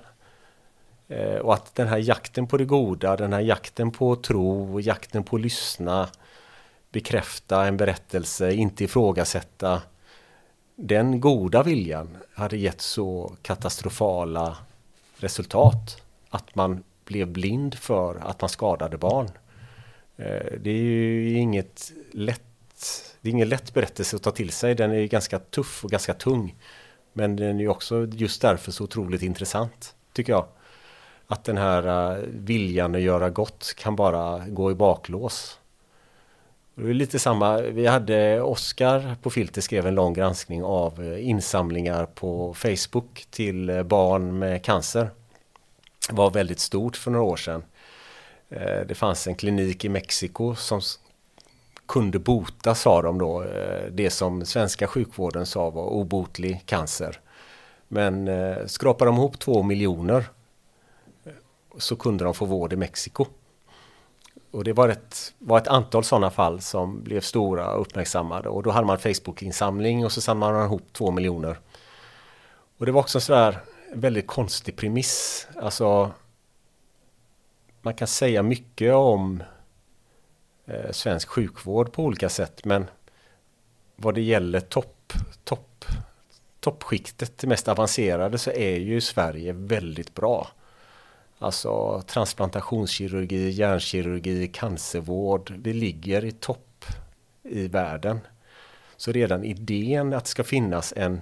[1.08, 5.24] Eh, och att den här jakten på det goda, den här jakten på tro, jakten
[5.24, 6.10] på att lyssna,
[6.92, 9.82] bekräfta en berättelse, inte ifrågasätta
[10.76, 14.58] den goda viljan hade gett så katastrofala
[15.16, 19.30] resultat att man blev blind för att man skadade barn.
[20.18, 24.76] Eh, det är ju inget lätt, det är ingen lätt berättelse att ta till sig.
[24.76, 26.56] Den är ganska tuff och ganska tung.
[27.14, 30.46] Men den är också just därför så otroligt intressant, tycker jag.
[31.28, 35.60] Att den här eh, viljan att göra gott kan bara gå i baklås.
[36.76, 41.28] Det är lite samma, vi hade Oskar på Filter skrev en lång granskning av eh,
[41.30, 45.10] insamlingar på Facebook till eh, barn med cancer.
[46.10, 47.64] Det var väldigt stort för några år sedan.
[48.88, 50.82] Det fanns en klinik i Mexiko som
[51.90, 57.20] kunde bota, sa de då, eh, det som svenska sjukvården sa var obotlig cancer.
[57.88, 60.30] Men eh, skrapade de ihop två miljoner
[61.24, 61.32] eh,
[61.78, 63.26] så kunde de få vård i Mexiko.
[64.52, 68.64] Och det var ett, var ett antal sådana fall som blev stora och uppmärksammade och
[68.64, 71.60] då hade man Facebook-insamling och så samlade man ihop två miljoner.
[72.78, 73.60] Och det var också sådär
[73.94, 75.48] väldigt konstig premiss.
[75.62, 76.12] Alltså
[77.82, 79.44] man kan säga mycket om
[80.70, 82.86] eh, svensk sjukvård på olika sätt men
[83.96, 85.14] vad det gäller topp,
[85.44, 85.86] topp,
[86.60, 90.48] toppskiktet, det mest avancerade så är ju Sverige väldigt bra.
[91.38, 95.54] Alltså transplantationskirurgi, hjärnkirurgi, cancervård.
[95.58, 96.86] Vi ligger i topp
[97.44, 98.20] i världen.
[98.98, 101.22] Så redan idén att det ska finnas en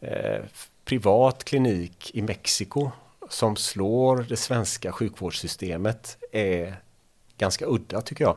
[0.00, 0.44] eh,
[0.84, 2.90] privat klinik i Mexiko
[3.28, 6.76] som slår det svenska sjukvårdssystemet är
[7.38, 8.36] ganska udda tycker jag.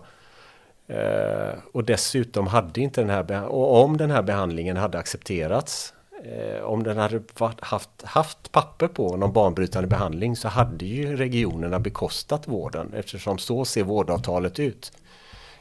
[0.88, 5.93] Eh, och dessutom hade inte den här, och om den här behandlingen hade accepterats
[6.24, 11.16] eh, om den hade varit, haft, haft papper på någon banbrytande behandling så hade ju
[11.16, 14.91] regionerna bekostat vården eftersom så ser vårdavtalet ut.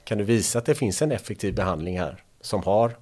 [0.04, 2.96] Kan du visa att det finns en effektiv behandling här som har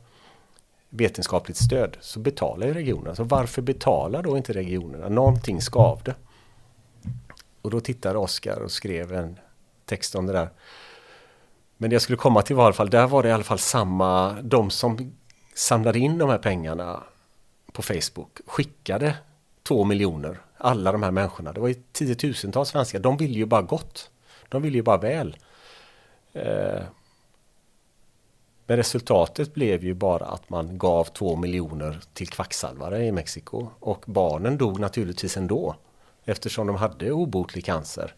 [0.88, 3.14] vetenskapligt stöd så betalar ju regionerna.
[3.14, 5.08] Så varför betalar då inte regionerna?
[5.08, 6.14] Någonting skavde.
[7.62, 9.38] Och då tittade Oskar och skrev en
[9.84, 10.50] text om det där.
[11.76, 13.44] Men det jag skulle komma till var i alla fall, där var det i alla
[13.44, 15.12] fall samma, de som
[15.54, 17.02] samlade in de här pengarna
[17.72, 19.16] på Facebook skickade
[19.62, 21.52] två miljoner, alla de här människorna.
[21.52, 24.10] Det var ju tiotusentals svenskar, de ville ju bara gott.
[24.48, 25.36] De ville ju bara väl.
[26.32, 26.82] Eh,
[28.66, 33.68] men resultatet blev ju bara att man gav två miljoner till kvacksalvare i Mexiko.
[33.80, 35.76] Och barnen dog naturligtvis ändå.
[36.24, 38.14] Eftersom de hade obotlig cancer.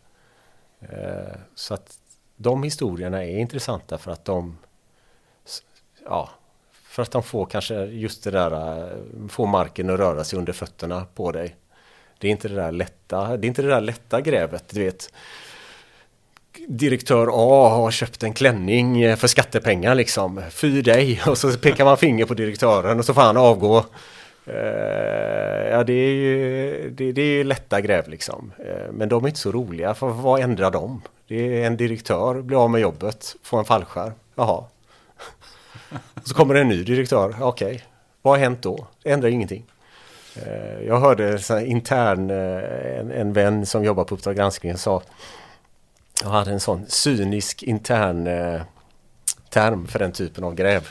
[0.80, 1.98] Eh, så att
[2.36, 4.58] de historierna är intressanta för att de
[6.04, 6.30] ja,
[6.84, 10.52] för att de får kanske just det där, eh, får marken att röra sig under
[10.52, 11.56] fötterna på dig.
[12.18, 15.12] Det är inte det där lätta, det är inte det där lätta grävet, du vet.
[16.68, 20.42] Direktör A har köpt en klänning eh, för skattepengar liksom.
[20.50, 21.22] Fy dig!
[21.26, 23.84] Och så pekar man finger på direktören och så får han avgå.
[24.48, 24.54] Uh,
[25.70, 28.52] ja, det är ju det, det är lätta gräv liksom.
[28.60, 31.02] Uh, men de är inte så roliga, för vad ändrar de?
[31.28, 34.12] Det är en direktör, blir av med jobbet, får en fallskärm.
[34.34, 34.64] Jaha,
[36.24, 37.34] så kommer det en ny direktör.
[37.40, 37.80] Okej, okay.
[38.22, 38.86] vad har hänt då?
[39.02, 39.64] Det ändrar ingenting.
[40.36, 45.02] Eh, jag hörde så intern, en, en vän som jobbar på Uppdrag granskning sa
[46.22, 48.28] Jag hade en sån cynisk intern
[49.50, 50.88] term för den typen av gräv.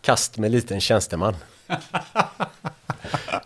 [0.00, 1.36] Kast med liten tjänsteman.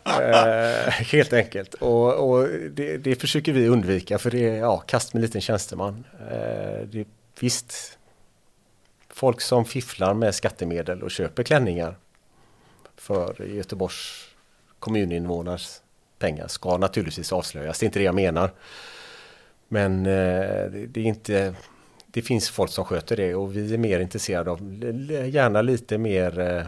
[0.05, 1.75] eh, helt enkelt.
[1.75, 6.05] Och, och det, det, försöker vi undvika för det är ja, kast med liten tjänsteman.
[6.31, 7.07] Eh, det,
[7.41, 7.99] visst,
[9.09, 11.97] folk som fifflar med skattemedel och köper klänningar
[12.97, 14.25] för Göteborgs
[14.79, 15.83] kommuninvånares
[16.19, 17.79] pengar ska naturligtvis avslöjas.
[17.79, 18.51] Det är inte det jag menar.
[19.69, 21.55] Men eh, det är inte
[22.13, 24.61] det finns folk som sköter det och vi är mer intresserade av
[25.29, 26.63] gärna lite mer eh,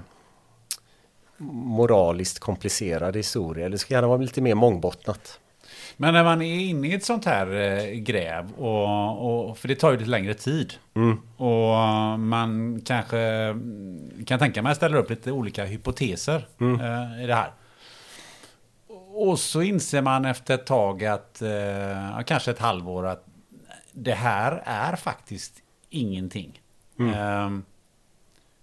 [1.39, 3.68] moraliskt komplicerade historier.
[3.70, 5.41] Det ska gärna vara lite mer mångbottnat.
[5.97, 9.74] Men när man är inne i ett sånt här eh, gräv, och, och, för det
[9.74, 10.74] tar ju lite längre tid.
[10.95, 11.20] Mm.
[11.37, 13.55] Och man kanske
[14.26, 16.80] kan tänka mig att ställa upp lite olika hypoteser mm.
[16.80, 17.53] eh, i det här.
[19.14, 23.26] Och så inser man efter ett tag att, eh, kanske ett halvår, att
[23.93, 25.55] det här är faktiskt
[25.91, 26.61] ingenting.
[26.99, 27.14] Mm.
[27.14, 27.61] Eh,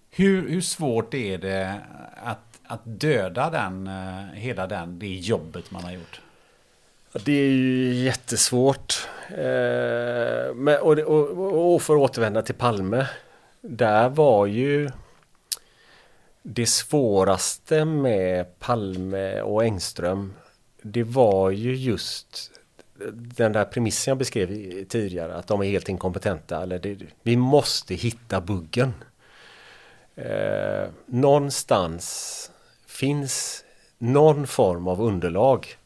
[0.10, 1.82] hur, hur svårt är det
[2.24, 6.22] att, att döda den, eh, hela den, det jobbet man har gjort?
[7.26, 9.08] Det är ju jättesvårt.
[9.30, 13.08] Eh, men, och, och, och för att återvända till Palme.
[13.62, 14.92] Där var ju
[16.42, 20.34] det svåraste med Palme och Engström.
[20.82, 22.52] Det var ju just
[23.14, 24.48] den där premissen jag beskrev
[24.86, 25.36] tidigare.
[25.36, 26.64] Att de är helt inkompetenta.
[26.64, 28.94] Eller det, vi måste hitta buggen.
[30.16, 32.51] Eh, någonstans
[33.02, 33.64] finns
[33.98, 35.78] någon form av underlag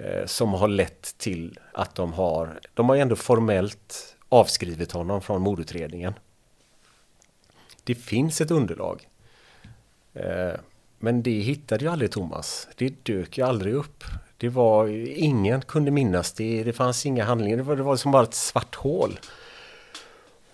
[0.00, 5.42] Eh, som har lett till att de har, de har ändå formellt avskrivit honom från
[5.42, 6.14] mordutredningen.
[7.84, 9.08] Det finns ett underlag.
[10.14, 10.52] Eh,
[10.98, 12.68] men det hittade ju aldrig Thomas.
[12.76, 14.04] Det dök ju aldrig upp.
[14.36, 14.88] Det var,
[15.18, 16.64] ingen kunde minnas det.
[16.64, 17.56] Det fanns inga handlingar.
[17.56, 19.18] Det var, det var som bara ett svart hål.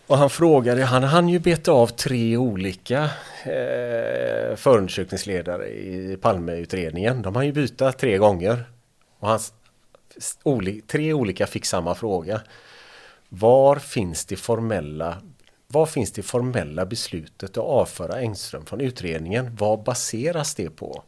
[0.07, 3.03] Och han frågade, han hann ju beta av tre olika
[3.45, 7.23] eh, förundersökningsledare i Palmeutredningen.
[7.23, 8.65] De hann ju byta tre gånger.
[9.19, 9.53] Och hans
[10.87, 12.41] tre olika fick samma fråga.
[13.29, 15.23] Var finns det formella
[15.69, 19.57] vad finns det formella beslutet att avföra Engström från utredningen?
[19.57, 21.03] Vad baseras det på?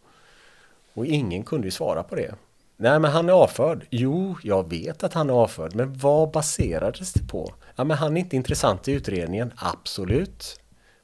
[0.94, 2.34] Och ingen kunde ju svara på det.
[2.76, 3.86] Nej, men han är avförd.
[3.90, 7.54] Jo, jag vet att han är avförd, men vad baserades det på?
[7.78, 9.52] Ja, men han är inte intressant i utredningen.
[9.56, 10.60] Absolut.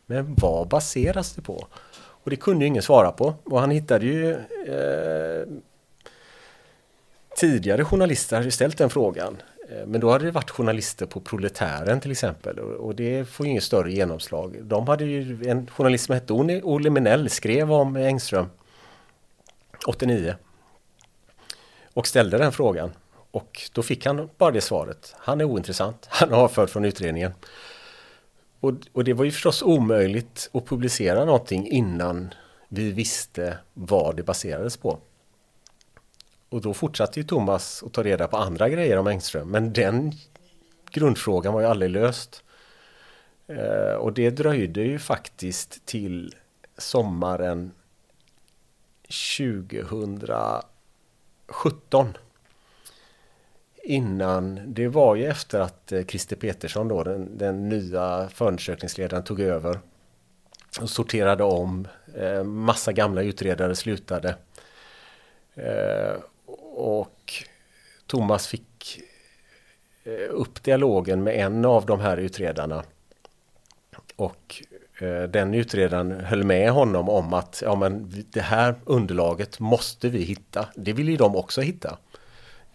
[0.06, 1.66] Men vad baseras det på?
[1.96, 3.34] Och det kunde ju ingen svara på.
[3.44, 4.32] Och han hittade ju
[4.66, 5.48] eh,
[7.36, 9.36] Tidigare journalister hade ställt den frågan.
[9.70, 13.62] Eh, men då hade det varit journalister på Proletären till exempel och det får inget
[13.62, 14.56] större genomslag.
[14.62, 18.46] De hade ju en journalist som hette Olle Minell skrev om Engström
[19.86, 20.34] 89
[21.94, 22.90] och ställde den frågan.
[23.34, 25.14] Och då fick han bara det svaret.
[25.18, 26.06] Han är ointressant.
[26.10, 27.32] Han är avförd från utredningen.
[28.60, 32.34] Och, och det var ju förstås omöjligt att publicera någonting innan
[32.68, 34.98] vi visste vad det baserades på.
[36.48, 39.48] Och då fortsatte ju Thomas att ta reda på andra grejer om Engström.
[39.48, 40.12] Men den
[40.90, 42.42] grundfrågan var ju aldrig löst.
[43.46, 46.34] Eh, och det dröjde ju faktiskt till
[46.78, 47.72] sommaren
[49.38, 52.16] 2017.
[53.86, 59.40] Innan, det var ju efter att eh, Christer Petersson då, den, den nya förundersökningsledaren tog
[59.40, 59.80] över
[60.80, 61.88] och sorterade om.
[62.16, 64.36] Eh, massa gamla utredare slutade.
[65.54, 66.14] Eh,
[66.76, 67.32] och
[68.06, 69.00] Thomas fick
[70.28, 72.84] upp dialogen med en av de här utredarna.
[74.16, 74.62] Och
[75.28, 80.68] den utredaren höll med honom om att ja, men det här underlaget måste vi hitta.
[80.74, 81.98] Det vill ju de också hitta.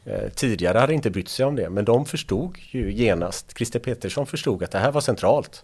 [0.09, 3.57] Eh, tidigare hade inte brytt sig om det, men de förstod ju genast.
[3.57, 5.63] Christer Petersson förstod att det här var centralt.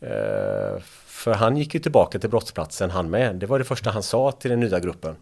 [0.00, 3.36] Eh, för han gick ju tillbaka till brottsplatsen han med.
[3.36, 5.16] Det var det första han sa till den nya gruppen.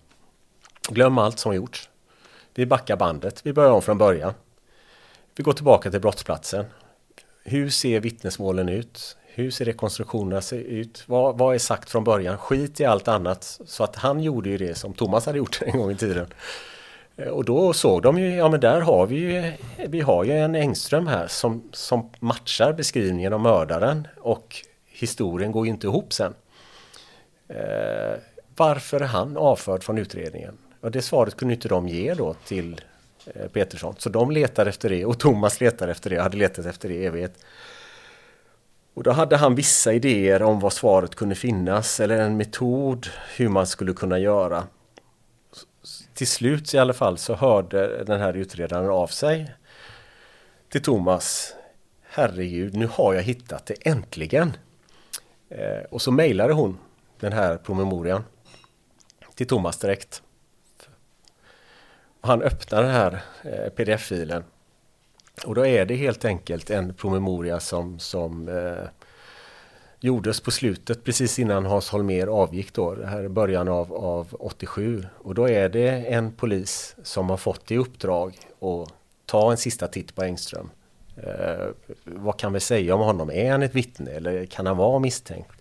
[0.88, 1.90] Glöm allt som gjorts.
[2.54, 4.34] Vi backar bandet, vi börjar om från början.
[5.36, 6.64] Vi går tillbaka till brottsplatsen.
[7.44, 9.16] Hur ser vittnesmålen ut?
[9.26, 11.04] Hur ser rekonstruktionerna ut?
[11.06, 12.38] Vad, vad är sagt från början?
[12.38, 13.60] Skit i allt annat.
[13.66, 16.26] Så att han gjorde ju det som Thomas hade gjort en gång i tiden.
[17.18, 19.52] Eh, och då såg de ju, ja men där har vi ju,
[19.88, 24.56] vi har ju en Engström här som, som matchar beskrivningen av mördaren och
[24.86, 26.34] historien går ju inte ihop sen.
[27.48, 28.18] Eh,
[28.56, 30.58] varför är han avförd från utredningen?
[30.80, 32.80] Och det svaret kunde inte de ge då till
[33.26, 33.94] eh, Petersson.
[33.98, 37.06] Så de letar efter det och Thomas letar efter det, hade letat efter det i
[37.06, 37.44] evighet.
[38.94, 43.06] Och då hade han vissa idéer om vad svaret kunde finnas eller en metod
[43.36, 44.64] hur man skulle kunna göra.
[46.18, 49.54] Till slut i alla fall så hörde den här utredaren av sig
[50.68, 51.54] till Thomas.
[52.02, 54.56] Herregud, nu har jag hittat det äntligen!
[55.48, 56.78] Eh, och så mejlade hon
[57.20, 58.24] den här promemorian
[59.34, 60.22] till Thomas direkt.
[62.20, 64.44] Han öppnar den här eh, pdf-filen
[65.46, 68.88] och då är det helt enkelt en promemoria som, som eh,
[70.00, 74.36] gjordes på slutet precis innan Hans Holmer avgick då, det här är början av, av
[74.38, 75.06] 87.
[75.18, 78.94] Och då är det en polis som har fått i uppdrag att
[79.26, 80.70] ta en sista titt på Engström.
[81.16, 81.66] Eh,
[82.04, 83.30] vad kan vi säga om honom?
[83.30, 85.52] Är han ett vittne eller kan han vara misstänkt?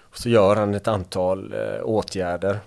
[0.00, 2.58] Och så gör han ett antal eh, åtgärder.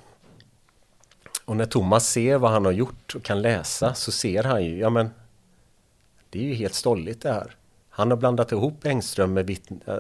[1.45, 4.77] Och när Thomas ser vad han har gjort och kan läsa så ser han ju,
[4.77, 5.09] ja men
[6.29, 7.55] det är ju helt stolligt det här.
[7.89, 9.97] Han har blandat ihop Engström med vittne, eh,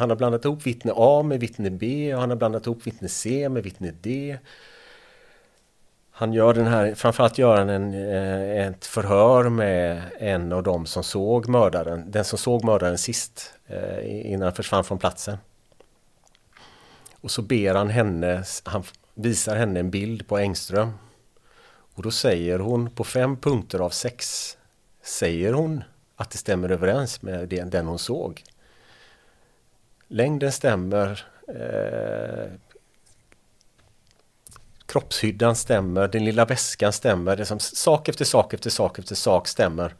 [0.00, 3.08] han har blandat ihop vittne A med vittne B och han har blandat ihop vittne
[3.08, 4.38] C med vittne D.
[6.10, 10.86] Han gör den här, framförallt gör han en, eh, ett förhör med en av dem
[10.86, 15.38] som såg mördaren, den som såg mördaren sist eh, innan han försvann från platsen.
[17.20, 18.82] Och så ber han henne, han
[19.14, 20.92] visar henne en bild på Engström.
[21.94, 24.56] Och då säger hon på fem punkter av sex,
[25.02, 25.84] säger hon
[26.16, 28.42] att det stämmer överens med den hon såg.
[30.12, 32.52] Längden stämmer, eh,
[34.86, 37.36] kroppshyddan stämmer, den lilla väskan stämmer.
[37.36, 39.94] Det är som sak efter sak efter sak efter sak stämmer.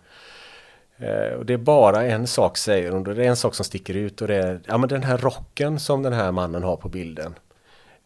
[0.97, 3.95] Eh, och det är bara en sak säger hon, det är en sak som sticker
[3.95, 6.89] ut och det är ja, men den här rocken som den här mannen har på
[6.89, 7.35] bilden.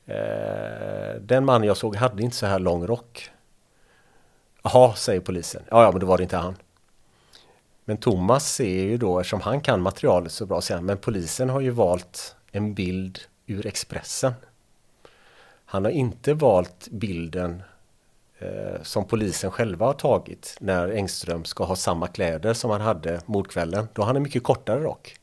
[0.07, 3.31] Eh, den man jag såg hade inte så här lång rock.
[4.63, 5.63] Jaha, säger polisen.
[5.71, 6.57] Ja, ja, men då var det inte han.
[7.85, 11.61] Men Thomas ser ju då, eftersom han kan materialet så bra, säger men polisen har
[11.61, 14.33] ju valt en bild ur Expressen.
[15.65, 17.63] Han har inte valt bilden
[18.39, 23.21] eh, som polisen själva har tagit när Engström ska ha samma kläder som han hade
[23.27, 23.89] mordkvällen.
[23.93, 25.17] Då har han en mycket kortare rock.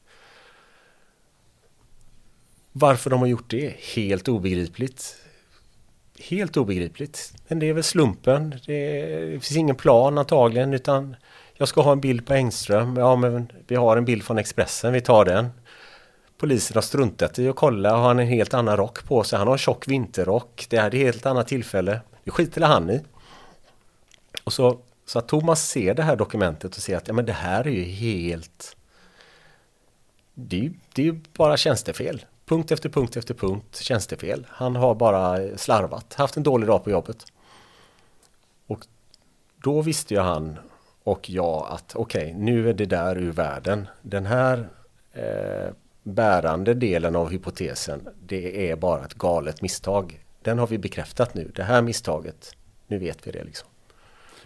[2.71, 3.75] Varför de har gjort det?
[3.95, 5.15] Helt obegripligt.
[6.19, 7.33] Helt obegripligt.
[7.47, 8.55] Men det är väl slumpen.
[8.65, 11.15] Det, finns ingen plan antagligen utan
[11.61, 12.97] jag ska ha en bild på Engström.
[12.97, 15.49] Ja men vi har en bild från Expressen, vi tar den.
[16.37, 17.95] Polisen har struntat i att kolla.
[17.95, 19.37] Har han en helt annan rock på sig?
[19.37, 20.65] Han har en tjock vinterrock.
[20.69, 22.01] Det är ett helt annat tillfälle.
[22.23, 23.01] Det skiter han i.
[24.43, 27.33] Och så, så att Thomas ser det här dokumentet och ser att ja, men det
[27.33, 28.77] här är ju helt...
[30.33, 32.25] Det är, det är bara tjänstefel.
[32.45, 34.47] Punkt efter punkt efter punkt tjänstefel.
[34.49, 37.25] Han har bara slarvat, haft en dålig dag på jobbet.
[38.67, 38.85] Och
[39.63, 40.57] då visste ju han
[41.03, 43.87] och jag att okej, okay, nu är det där ur världen.
[44.01, 44.69] Den här
[45.13, 45.73] eh,
[46.03, 50.25] bärande delen av hypotesen, det är bara ett galet misstag.
[50.41, 51.51] Den har vi bekräftat nu.
[51.55, 52.55] Det här misstaget,
[52.87, 53.67] nu vet vi det liksom.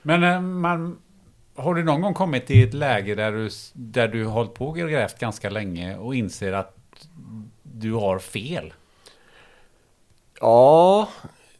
[0.02, 0.98] Men eh, man,
[1.56, 4.77] har du någon gång kommit till ett läge där du, där du hållit på och
[4.77, 6.76] grävt ganska länge och inser att
[7.64, 8.73] du har fel?
[10.40, 11.10] Ja,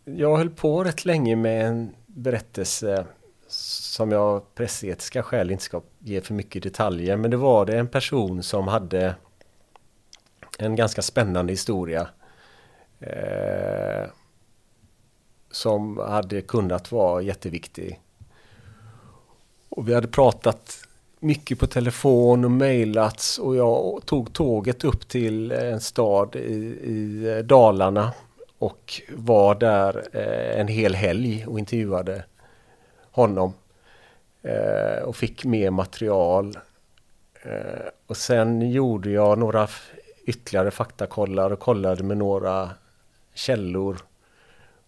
[0.05, 3.05] jag höll på rätt länge med en berättelse
[3.47, 7.17] som jag av pressetiska skäl inte ska ge för mycket detaljer.
[7.17, 9.15] Men det var det en person som hade
[10.57, 12.07] en ganska spännande historia.
[12.99, 14.07] Eh,
[15.51, 17.99] som hade kunnat vara jätteviktig.
[19.69, 20.88] Och vi hade pratat
[21.19, 27.41] mycket på telefon och mejlats och jag tog tåget upp till en stad i, i
[27.45, 28.13] Dalarna
[28.57, 32.23] och var där eh, en hel helg och intervjuade
[33.16, 33.54] honom.
[34.42, 36.58] Eh, och fick mer material.
[37.42, 39.68] Eh, och sen gjorde jag några
[40.26, 42.70] ytterligare faktakollar och kollade med några
[43.34, 43.98] källor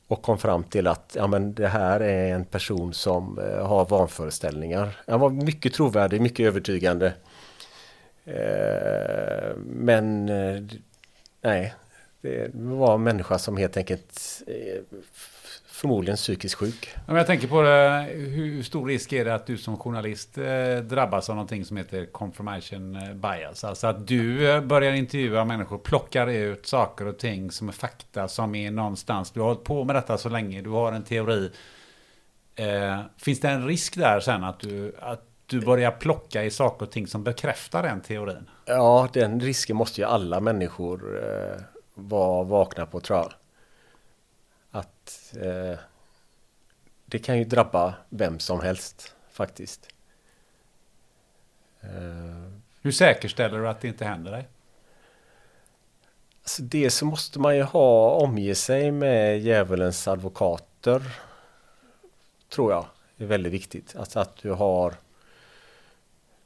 [0.07, 3.85] och kom fram till att ja, men det här är en person som eh, har
[3.85, 4.99] vanföreställningar.
[5.07, 7.13] Han var mycket trovärdig, mycket övertygande.
[8.25, 10.63] Eh, men eh,
[11.41, 11.73] nej,
[12.21, 14.97] det var en människa som helt enkelt eh,
[15.77, 16.95] förmodligen psykiskt sjuk.
[17.07, 21.29] Jag tänker på det, hur stor risk är det att du som journalist eh, drabbas
[21.29, 23.63] av någonting som heter confirmation eh, bias?
[23.63, 28.27] Alltså att du eh, börjar intervjua människor, plockar ut saker och ting som är fakta
[28.27, 29.31] som är någonstans.
[29.31, 31.51] Du har hållit på med detta så länge, du har en teori.
[33.17, 36.91] Finns det en risk där sen att du, att du börjar plocka i saker och
[36.91, 38.49] ting som bekräftar den teorin?
[38.65, 41.21] Ja, den risken måste ju alla människor
[41.93, 43.33] vara vakna på tror jag
[45.07, 45.79] att eh,
[47.05, 49.87] det kan ju drabba vem som helst faktiskt.
[51.81, 52.51] Eh,
[52.81, 54.47] Hur säkerställer du att det inte händer dig?
[56.43, 61.01] Alltså det så måste man ju ha omge sig med djävulens advokater.
[62.49, 62.85] Tror jag
[63.17, 63.95] är väldigt viktigt.
[63.95, 64.93] Alltså att du har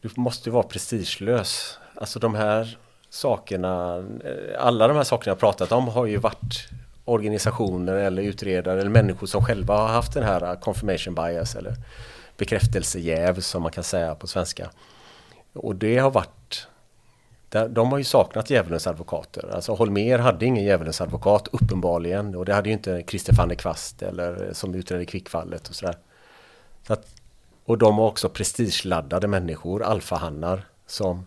[0.02, 1.80] Du måste vara prestigelös.
[1.96, 2.78] Alltså de här
[3.10, 6.70] sakerna eh, Alla de här sakerna jag pratat om har ju varit
[7.06, 11.76] organisationer eller utredare eller människor som själva har haft den här confirmation bias eller
[12.38, 14.70] bekräftelsejäv som man kan säga på svenska.
[15.54, 16.68] Och det har varit
[17.70, 19.56] de har ju saknat djävulens advokater.
[19.56, 23.56] Alltså Holmer hade ingen djävulens advokat uppenbarligen och det hade ju inte Christer van der
[23.56, 25.98] Kvast eller som utredde Kvickfallet och sådär.
[26.88, 27.08] Så att,
[27.66, 31.26] och de var också prestigeladdade människor, alfahannar som,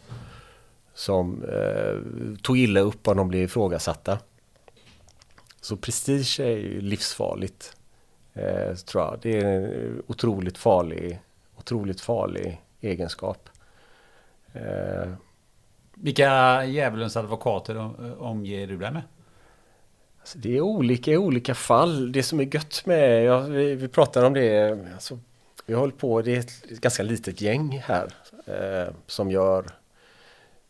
[0.94, 1.98] som eh,
[2.42, 4.18] tog illa upp om de blev ifrågasatta.
[5.64, 7.76] Så prestige är ju livsfarligt.
[8.34, 9.18] Eh, tror jag.
[9.22, 11.20] Det är en otroligt farlig,
[11.56, 13.48] otroligt farlig egenskap.
[14.52, 15.12] Eh.
[15.94, 17.76] Vilka djävulens advokater
[18.22, 19.02] omger du dig med?
[20.20, 22.12] Alltså det är olika i olika fall.
[22.12, 25.18] Det som är gött med, ja, vi, vi pratar om det, alltså,
[25.66, 28.12] vi hållit på, det är ett ganska litet gäng här
[28.46, 29.64] eh, som gör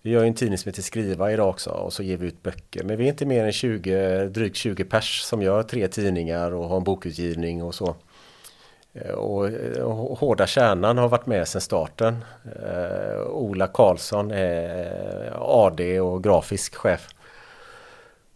[0.05, 2.85] vi gör en tidning som heter Skriva idag också och så ger vi ut böcker.
[2.85, 6.69] Men vi är inte mer än 20, drygt 20 pers som gör tre tidningar och
[6.69, 7.97] har en bokutgivning och så.
[8.93, 12.25] Eh, och, eh, och Hårda Kärnan har varit med sedan starten.
[12.67, 15.33] Eh, Ola Karlsson är
[15.67, 17.09] AD och grafisk chef.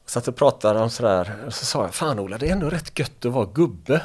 [0.06, 2.98] Satt och pratade om sådär och så sa jag Fan Ola det är ändå rätt
[2.98, 4.02] gött att vara gubbe.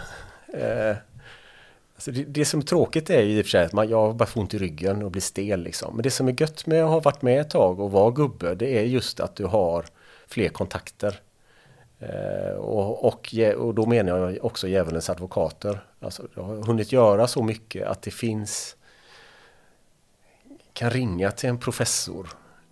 [1.95, 4.15] Alltså det, det, som är tråkigt är ju i och för sig att man, jag
[4.15, 5.95] bara får ont i ryggen och blir stel liksom.
[5.95, 8.55] Men det som är gött med att ha varit med ett tag och vara gubbe
[8.55, 9.85] det är just att du har
[10.27, 11.19] fler kontakter.
[11.99, 15.85] Eh, och, och, och, då menar jag också djävulens advokater.
[15.99, 18.75] Alltså, jag har hunnit göra så mycket att det finns
[20.73, 22.29] kan ringa till en professor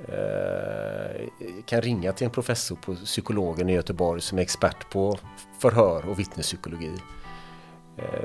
[0.07, 1.21] eh,
[1.65, 5.19] kan ringa till en professor på psykologen i Göteborg som är expert på
[5.61, 6.91] förhör och vittnespsykologi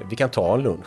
[0.08, 0.86] vi kan ta en lunch.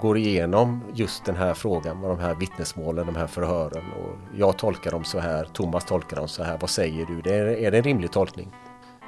[0.00, 3.84] Går igenom just den här frågan med de här vittnesmålen, de här förhören.
[3.92, 6.58] Och jag tolkar dem så här, Thomas tolkar dem så här.
[6.60, 7.20] Vad säger du?
[7.20, 8.52] Det är, är det en rimlig tolkning?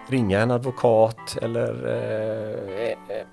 [0.09, 1.89] Ringa en advokat eller...
[1.89, 3.27] Eh, eh,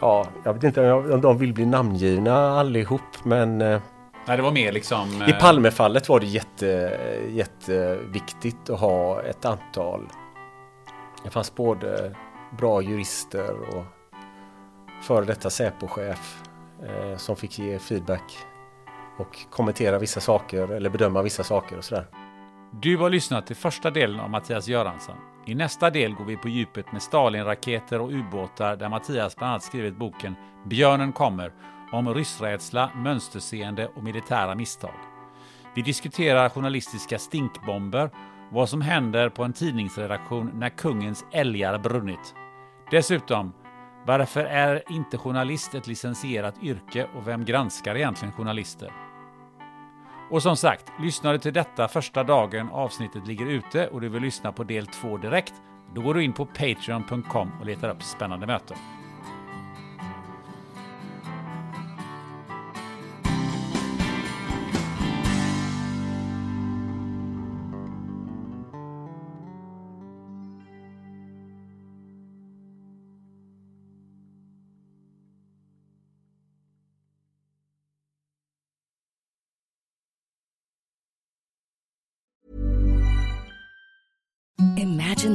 [0.00, 3.60] ja, jag vet inte om de vill bli namngivna allihop men...
[3.60, 3.80] Eh,
[4.26, 5.08] Nej, det var mer liksom...
[5.28, 6.98] I Palmefallet var det jätte,
[7.28, 10.08] jätteviktigt att ha ett antal...
[11.24, 12.14] Det fanns både
[12.58, 13.84] bra jurister och
[15.02, 16.42] före detta Säpo-chef
[16.82, 18.38] eh, som fick ge feedback
[19.18, 22.06] och kommentera vissa saker eller bedöma vissa saker och sådär.
[22.72, 25.16] Du har lyssnat till första delen av Mattias Göransson.
[25.46, 29.62] I nästa del går vi på djupet med Stalinraketer och ubåtar där Mattias bland annat
[29.62, 30.34] skrivit boken
[30.66, 31.52] Björnen kommer
[31.92, 34.94] om ryssrädsla, mönsterseende och militära misstag.
[35.74, 38.10] Vi diskuterar journalistiska stinkbomber
[38.52, 42.34] vad som händer på en tidningsredaktion när kungens älgar brunnit.
[42.90, 43.52] Dessutom
[44.06, 48.92] varför är inte journalist ett licensierat yrke och vem granskar egentligen journalister?
[50.30, 54.22] Och som sagt, lyssnar du till detta första dagen avsnittet ligger ute och du vill
[54.22, 55.54] lyssna på del 2 direkt,
[55.94, 58.76] då går du in på Patreon.com och letar upp spännande möten.